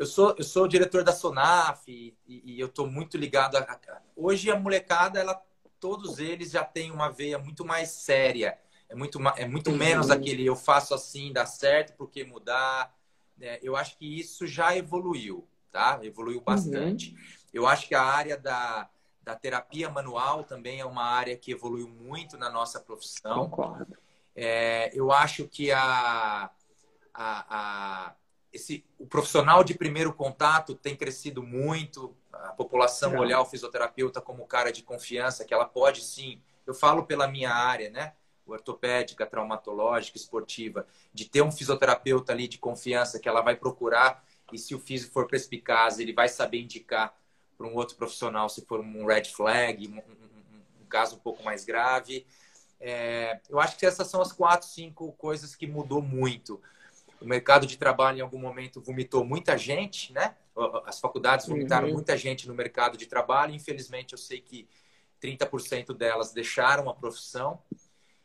[0.00, 4.00] eu sou, eu sou diretor da Sonaf e, e eu estou muito ligado a, a,
[4.16, 5.38] Hoje a molecada, ela,
[5.78, 8.58] todos eles já têm uma veia muito mais séria.
[8.88, 10.14] É muito, é muito menos uhum.
[10.14, 12.96] aquele eu faço assim, dá certo, porque mudar.
[13.38, 16.00] É, eu acho que isso já evoluiu, tá?
[16.02, 17.10] Evoluiu bastante.
[17.10, 17.18] Uhum.
[17.52, 18.88] Eu acho que a área da,
[19.22, 23.50] da terapia manual também é uma área que evoluiu muito na nossa profissão.
[23.50, 23.98] Concordo.
[24.34, 26.50] É, eu acho que a,
[27.12, 28.14] a, a
[28.52, 33.24] esse, o profissional de primeiro contato tem crescido muito, a população Legal.
[33.24, 37.50] olhar o fisioterapeuta como cara de confiança, que ela pode sim, eu falo pela minha
[37.50, 38.12] área, né?
[38.46, 44.58] Ortopédica, traumatológica, esportiva, de ter um fisioterapeuta ali de confiança que ela vai procurar e
[44.58, 47.14] se o físico for perspicaz, ele vai saber indicar
[47.56, 51.44] para um outro profissional se for um red flag, um, um, um caso um pouco
[51.44, 52.26] mais grave.
[52.80, 56.60] É, eu acho que essas são as quatro, cinco coisas que mudou muito
[57.20, 60.34] o mercado de trabalho em algum momento vomitou muita gente, né?
[60.84, 61.94] As faculdades vomitaram uhum.
[61.94, 63.54] muita gente no mercado de trabalho.
[63.54, 64.68] Infelizmente, eu sei que
[65.22, 67.62] 30% delas deixaram a profissão.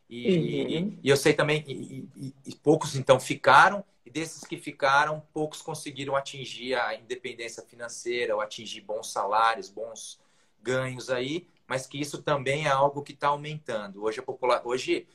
[0.09, 0.99] E, uhum.
[1.03, 5.61] e eu sei também, e, e, e, poucos então ficaram, e desses que ficaram, poucos
[5.61, 10.19] conseguiram atingir a independência financeira ou atingir bons salários, bons
[10.61, 14.03] ganhos aí, mas que isso também é algo que está aumentando.
[14.03, 14.61] Hoje, a popula...
[14.63, 15.07] Hoje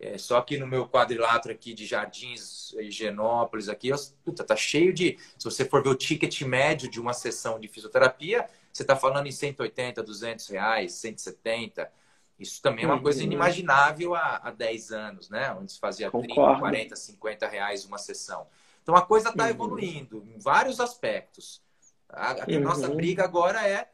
[0.00, 3.90] é, só que no meu quadrilátero aqui de Jardins, Higienópolis, aqui,
[4.24, 5.18] puta, tá cheio de.
[5.36, 9.26] Se você for ver o ticket médio de uma sessão de fisioterapia, você está falando
[9.26, 11.92] em 180, 200 reais, 170.
[12.38, 13.26] Isso também é uma coisa uhum.
[13.26, 15.52] inimaginável há, há 10 anos, né?
[15.52, 16.34] Onde se fazia Concordo.
[16.34, 18.46] 30, 40, 50 reais uma sessão.
[18.82, 19.50] Então a coisa está uhum.
[19.50, 21.60] evoluindo em vários aspectos.
[22.08, 22.60] A, a uhum.
[22.60, 23.90] nossa briga agora é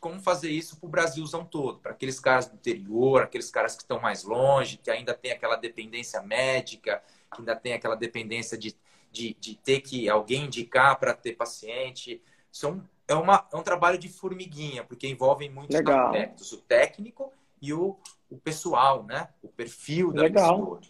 [0.00, 3.82] como fazer isso para o Brasilzão todo, para aqueles caras do interior, aqueles caras que
[3.82, 8.74] estão mais longe, que ainda tem aquela dependência médica, que ainda tem aquela dependência de,
[9.12, 12.22] de, de ter que alguém indicar para ter paciente.
[12.50, 16.06] São, é, uma, é um trabalho de formiguinha, porque envolve muitos Legal.
[16.06, 17.30] aspectos, o técnico
[17.60, 17.96] e o,
[18.30, 19.28] o pessoal, né?
[19.42, 20.58] O perfil da Legal.
[20.58, 20.80] pessoa.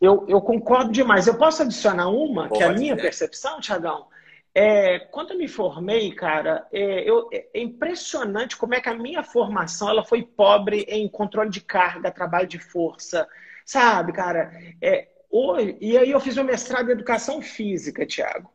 [0.00, 1.26] Eu, eu concordo demais.
[1.26, 3.00] Eu posso adicionar uma, Pode, que é a minha né?
[3.00, 4.08] percepção, Tiagão?
[4.56, 9.22] É, quando eu me formei, cara, é, eu, é impressionante como é que a minha
[9.22, 13.28] formação ela foi pobre em controle de carga, trabalho de força,
[13.66, 14.52] sabe, cara?
[14.80, 18.48] É, hoje, e aí eu fiz o mestrado em educação física, Tiago.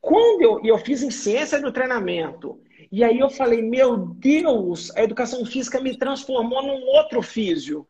[0.00, 2.60] Quando eu, eu fiz em ciência do treinamento,
[2.92, 7.86] e aí eu falei, meu Deus, a educação física me transformou num outro físio.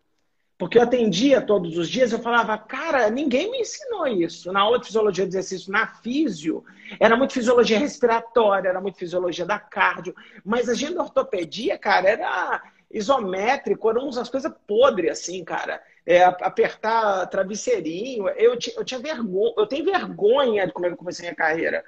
[0.57, 4.53] Porque eu atendia todos os dias, eu falava, cara, ninguém me ensinou isso.
[4.53, 6.65] Na aula de fisiologia de exercício, na físio,
[7.01, 10.15] era muito fisiologia respiratória, era muito fisiologia da cardio.
[10.45, 15.83] Mas a gente da ortopedia, cara, era isométrico, eram umas coisas podres, assim, cara.
[16.07, 18.29] É, apertar travesseirinho.
[18.29, 21.85] Eu, eu tinha vergonha, eu tenho vergonha de como eu comecei a minha carreira.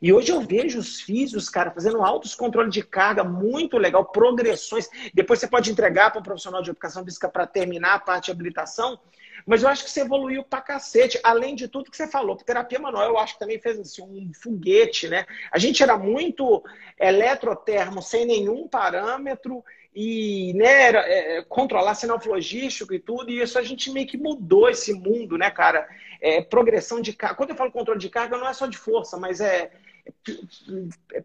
[0.00, 4.88] E hoje eu vejo os físicos, cara, fazendo altos controle de carga, muito legal, progressões.
[5.12, 8.30] Depois você pode entregar para um profissional de educação física para terminar a parte de
[8.30, 8.98] habilitação.
[9.46, 11.20] Mas eu acho que você evoluiu pra cacete.
[11.22, 14.30] Além de tudo que você falou, terapia manual eu acho que também fez assim, um
[14.34, 15.26] foguete, né?
[15.52, 16.62] A gente era muito
[16.98, 19.62] eletrotermo, sem nenhum parâmetro,
[19.94, 24.16] e né, era, é, controlar sinal flogístico e tudo, e isso a gente meio que
[24.16, 25.88] mudou esse mundo, né, cara?
[26.20, 27.36] É, progressão de carga.
[27.36, 29.70] Quando eu falo controle de carga, não é só de força, mas é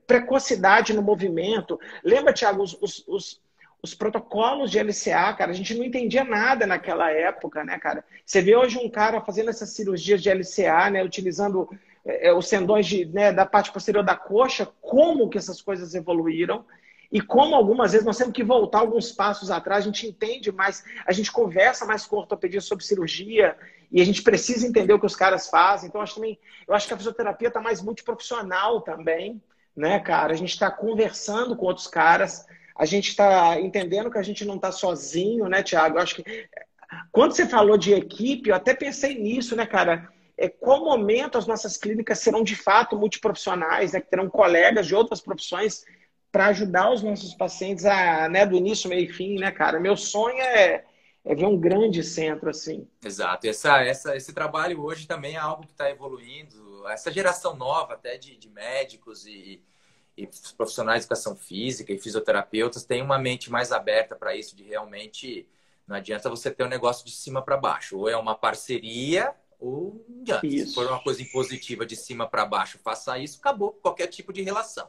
[0.07, 1.79] precocidade no movimento.
[2.03, 3.41] Lembra, Thiago, os, os, os,
[3.81, 8.03] os, protocolos de LCA, cara, a gente não entendia nada naquela época, né, cara?
[8.25, 11.69] Você vê hoje um cara fazendo essas cirurgias de LCA, né, utilizando
[12.05, 16.65] é, os tendões de, né, da parte posterior da coxa, como que essas coisas evoluíram.
[17.11, 20.83] E como algumas vezes nós temos que voltar alguns passos atrás, a gente entende mais,
[21.05, 23.55] a gente conversa mais com ortopedia sobre cirurgia,
[23.91, 25.87] e a gente precisa entender o que os caras fazem.
[25.87, 29.41] Então, eu acho, também, eu acho que a fisioterapia está mais multiprofissional também,
[29.75, 30.33] né, cara?
[30.33, 34.55] A gente está conversando com outros caras, a gente está entendendo que a gente não
[34.55, 35.97] está sozinho, né, Tiago?
[35.97, 36.47] Eu acho que
[37.11, 40.09] quando você falou de equipe, eu até pensei nisso, né, cara?
[40.37, 44.01] É, qual momento as nossas clínicas serão de fato multiprofissionais, né?
[44.01, 45.85] Que terão colegas de outras profissões
[46.31, 49.79] para ajudar os nossos pacientes a, né, do início, meio e fim, né, cara?
[49.79, 50.83] Meu sonho é
[51.25, 52.87] é ver um grande centro assim.
[53.03, 53.47] Exato.
[53.47, 56.87] Essa, essa, esse trabalho hoje também é algo que está evoluindo.
[56.87, 59.59] Essa geração nova até de, de médicos e,
[60.15, 64.63] e profissionais de educação física e fisioterapeutas têm uma mente mais aberta para isso, de
[64.63, 65.47] realmente
[65.87, 67.97] não adianta você ter um negócio de cima para baixo.
[67.97, 70.45] Ou é uma parceria, ou não adianta.
[70.45, 70.67] Isso.
[70.69, 74.43] Se for uma coisa impositiva de cima para baixo, faça isso, acabou qualquer tipo de
[74.43, 74.87] relação.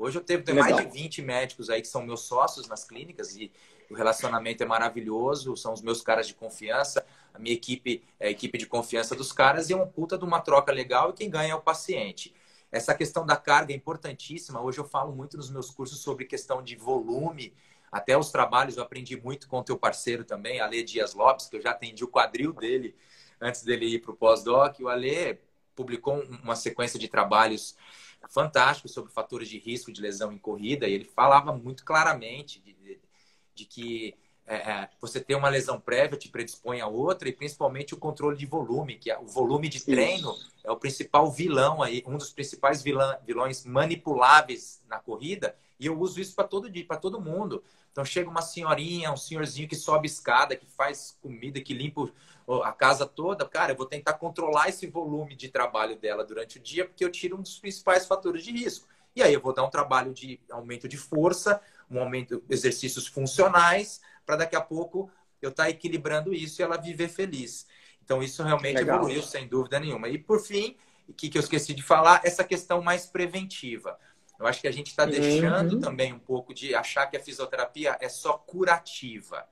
[0.00, 3.36] Hoje eu tenho, tenho mais de 20 médicos aí que são meus sócios nas clínicas
[3.36, 3.52] e
[3.90, 8.30] o relacionamento é maravilhoso, são os meus caras de confiança, a minha equipe é a
[8.30, 11.28] equipe de confiança dos caras e é uma puta de uma troca legal e quem
[11.28, 12.34] ganha é o paciente.
[12.72, 14.62] Essa questão da carga é importantíssima.
[14.62, 17.52] Hoje eu falo muito nos meus cursos sobre questão de volume.
[17.92, 21.56] Até os trabalhos eu aprendi muito com o teu parceiro também, Ale Dias Lopes, que
[21.56, 22.96] eu já atendi o quadril dele
[23.38, 24.80] antes dele ir para o pós-doc.
[24.80, 25.38] O Ale
[25.74, 27.76] publicou uma sequência de trabalhos
[28.28, 32.74] fantásticos sobre fatores de risco de lesão em corrida e ele falava muito claramente de,
[32.74, 33.00] de,
[33.54, 34.14] de que
[34.50, 38.36] é, é, você ter uma lesão prévia te predispõe a outra e principalmente o controle
[38.36, 42.32] de volume, que é, o volume de treino é o principal vilão aí, um dos
[42.32, 47.20] principais vilão, vilões manipuláveis na corrida, e eu uso isso para todo dia, para todo
[47.20, 47.62] mundo.
[47.92, 52.10] Então chega uma senhorinha, um senhorzinho que sobe escada, que faz comida, que limpa
[52.62, 56.60] a casa toda, cara, eu vou tentar controlar esse volume de trabalho dela durante o
[56.60, 58.88] dia, porque eu tiro um dos principais fatores de risco.
[59.14, 63.06] E aí eu vou dar um trabalho de aumento de força, um aumento de exercícios
[63.06, 67.66] funcionais, para daqui a pouco eu estar tá equilibrando isso e ela viver feliz.
[68.02, 68.96] Então, isso realmente Legal.
[68.96, 70.08] evoluiu, sem dúvida nenhuma.
[70.08, 70.76] E, por fim,
[71.08, 73.98] o que, que eu esqueci de falar, essa questão mais preventiva.
[74.38, 75.10] Eu acho que a gente está uhum.
[75.10, 79.46] deixando também um pouco de achar que a fisioterapia é só curativa.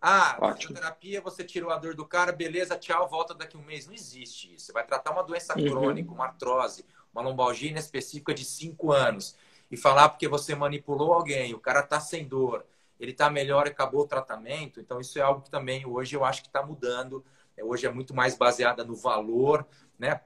[0.00, 0.68] Ah, Ótimo.
[0.68, 3.86] fisioterapia, você tirou a dor do cara, beleza, tchau, volta daqui um mês.
[3.86, 4.66] Não existe isso.
[4.66, 5.68] Você vai tratar uma doença uhum.
[5.68, 9.36] crônica, uma artrose, uma lombalgia específica de cinco anos
[9.70, 12.64] e falar porque você manipulou alguém, o cara está sem dor,
[12.98, 14.80] ele está melhor acabou o tratamento.
[14.80, 17.24] Então, isso é algo que também hoje eu acho que está mudando.
[17.56, 19.66] É, hoje é muito mais baseada no valor,
[19.98, 20.20] né?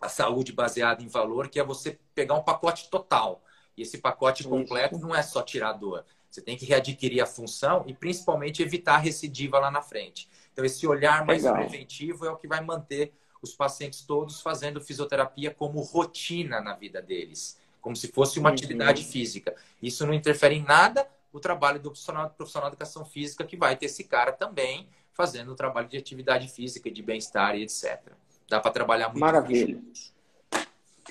[0.00, 3.42] A saúde baseada em valor, que é você pegar um pacote total.
[3.76, 6.04] E esse pacote completo não é só tirar dor.
[6.30, 10.28] Você tem que readquirir a função e principalmente evitar a recidiva lá na frente.
[10.52, 11.58] Então, esse olhar mais Legal.
[11.58, 17.00] preventivo é o que vai manter os pacientes todos fazendo fisioterapia como rotina na vida
[17.00, 18.54] deles, como se fosse uma uhum.
[18.54, 19.54] atividade física.
[19.80, 23.76] Isso não interfere em nada o trabalho do profissional, profissional de educação física, que vai
[23.76, 28.00] ter esse cara também fazendo o trabalho de atividade física, de bem-estar e etc.
[28.48, 29.20] Dá para trabalhar muito.
[29.20, 29.80] Maravilha.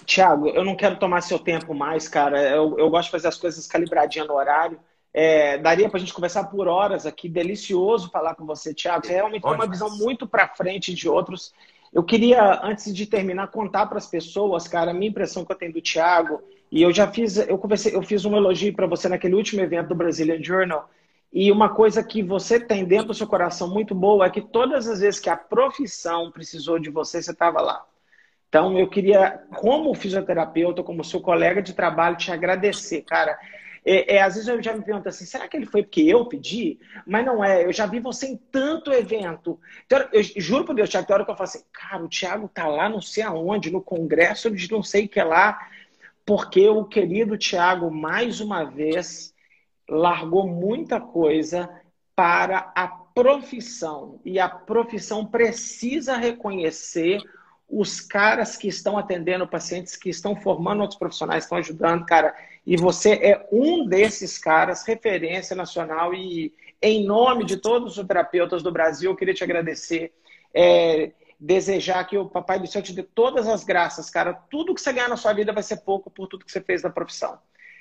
[0.06, 2.42] Tiago, eu não quero tomar seu tempo mais, cara.
[2.50, 4.80] Eu, eu gosto de fazer as coisas calibradinhas no horário.
[5.14, 7.28] É, daria para a gente conversar por horas aqui.
[7.28, 9.06] Delicioso falar com você, Tiago.
[9.06, 11.54] Você realmente tem uma visão muito para frente de outros.
[11.94, 15.56] Eu queria, antes de terminar, contar para as pessoas, cara, a minha impressão que eu
[15.56, 16.42] tenho do Tiago
[16.72, 19.90] e eu já fiz, eu conversei, eu fiz um elogio para você naquele último evento
[19.90, 20.90] do Brazilian Journal.
[21.32, 24.88] E uma coisa que você tem dentro do seu coração muito boa é que todas
[24.88, 27.86] as vezes que a profissão precisou de você, você estava lá.
[28.50, 33.38] Então, eu queria, como fisioterapeuta, como seu colega de trabalho, te agradecer, cara.
[33.90, 36.26] É, é, às vezes eu já me pergunto assim, será que ele foi porque eu
[36.26, 36.78] pedi?
[37.06, 39.58] Mas não é, eu já vi você em tanto evento.
[39.86, 42.50] Então, eu juro por Deus, Thiago, tem hora que eu falo assim, cara, o Thiago
[42.50, 45.58] tá lá não sei aonde, no congresso de não sei o que lá,
[46.26, 49.34] porque o querido Tiago, mais uma vez,
[49.88, 51.70] largou muita coisa
[52.14, 54.20] para a profissão.
[54.26, 57.22] E a profissão precisa reconhecer
[57.70, 62.36] os caras que estão atendendo pacientes, que estão formando outros profissionais, estão ajudando, cara.
[62.68, 66.14] E você é um desses caras, referência nacional.
[66.14, 70.14] E em nome de todos os terapeutas do Brasil, eu queria te agradecer.
[70.54, 74.34] É, desejar que o Papai do Céu te dê todas as graças, cara.
[74.34, 76.84] Tudo que você ganhar na sua vida vai ser pouco por tudo que você fez
[76.84, 77.40] na profissão.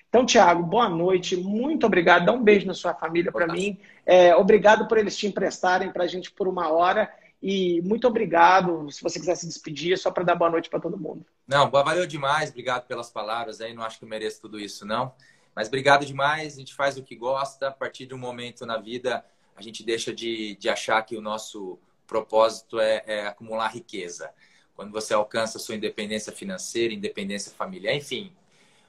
[0.09, 2.27] Então, Tiago, boa noite, muito obrigado.
[2.27, 3.81] Dá um beijo na sua família para mim.
[4.05, 7.13] É, obrigado por eles te emprestarem para a gente por uma hora.
[7.43, 8.89] E muito obrigado.
[8.93, 11.27] Se você quiser se despedir, só para dar boa noite para todo mundo.
[11.47, 12.51] Não, valeu demais.
[12.51, 13.61] Obrigado pelas palavras.
[13.61, 15.15] Aí não acho que eu mereço tudo isso, não.
[15.55, 16.55] Mas obrigado demais.
[16.55, 17.69] A gente faz o que gosta.
[17.69, 19.25] A partir de um momento na vida,
[19.57, 24.31] a gente deixa de, de achar que o nosso propósito é, é acumular riqueza.
[24.75, 28.33] Quando você alcança sua independência financeira, independência familiar, enfim.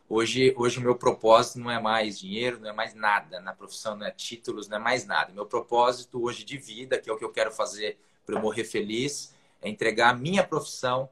[0.09, 3.39] Hoje, hoje o meu propósito não é mais dinheiro, não é mais nada.
[3.39, 5.31] Na profissão não é títulos, não é mais nada.
[5.31, 8.63] Meu propósito hoje de vida, que é o que eu quero fazer para eu morrer
[8.63, 11.09] feliz, é entregar a minha profissão.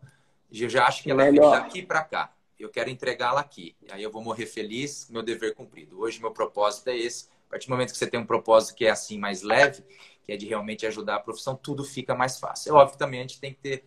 [0.64, 1.52] Eu já acho que ela Melhor.
[1.52, 2.34] vem daqui para cá.
[2.60, 3.76] Eu quero entregá-la aqui.
[3.90, 6.00] Aí eu vou morrer feliz, meu dever cumprido.
[6.00, 7.28] Hoje meu propósito é esse.
[7.48, 9.84] A partir do momento que você tem um propósito que é assim mais leve,
[10.26, 12.72] que é de realmente ajudar a profissão, tudo fica mais fácil.
[12.72, 13.86] É óbvio que também a gente tem que ter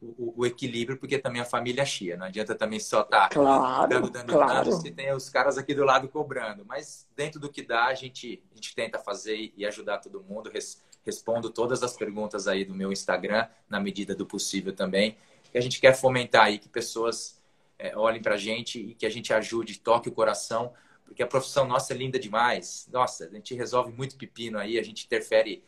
[0.00, 2.16] o, o equilíbrio, porque também a família é chia.
[2.16, 4.70] Não adianta também só estar tá claro, dando, dando, claro.
[4.70, 6.64] dando, se tem os caras aqui do lado cobrando.
[6.64, 10.50] Mas dentro do que dá, a gente, a gente tenta fazer e ajudar todo mundo.
[10.50, 15.16] Res, respondo todas as perguntas aí do meu Instagram, na medida do possível também.
[15.54, 17.40] E a gente quer fomentar aí que pessoas
[17.78, 20.74] é, olhem para a gente e que a gente ajude, toque o coração,
[21.04, 22.88] porque a profissão nossa é linda demais.
[22.92, 25.62] Nossa, a gente resolve muito pepino aí, a gente interfere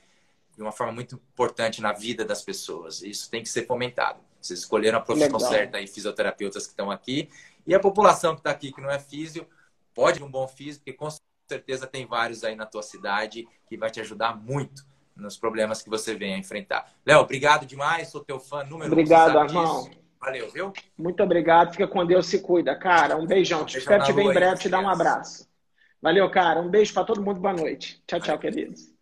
[0.56, 3.02] de uma forma muito importante na vida das pessoas.
[3.02, 4.18] Isso tem que ser fomentado.
[4.40, 5.50] Vocês escolheram a profissão Legal.
[5.52, 7.28] certa aí, fisioterapeutas que estão aqui.
[7.66, 9.46] E a população que está aqui, que não é físio,
[9.94, 11.08] pode ir um bom físico, porque com
[11.48, 14.84] certeza tem vários aí na tua cidade que vai te ajudar muito
[15.16, 16.92] nos problemas que você vem a enfrentar.
[17.04, 19.90] Léo, obrigado demais, sou teu fã número Obrigado, irmão.
[20.20, 20.72] Valeu, viu?
[20.96, 23.16] Muito obrigado, fica com Deus, se cuida, cara.
[23.16, 23.62] Um beijão.
[23.62, 25.48] Um beijão Espero te ver em breve, te dar um abraço.
[26.00, 26.60] Valeu, cara.
[26.60, 28.02] Um beijo para todo mundo, boa noite.
[28.06, 28.95] Tchau, tchau, queridos.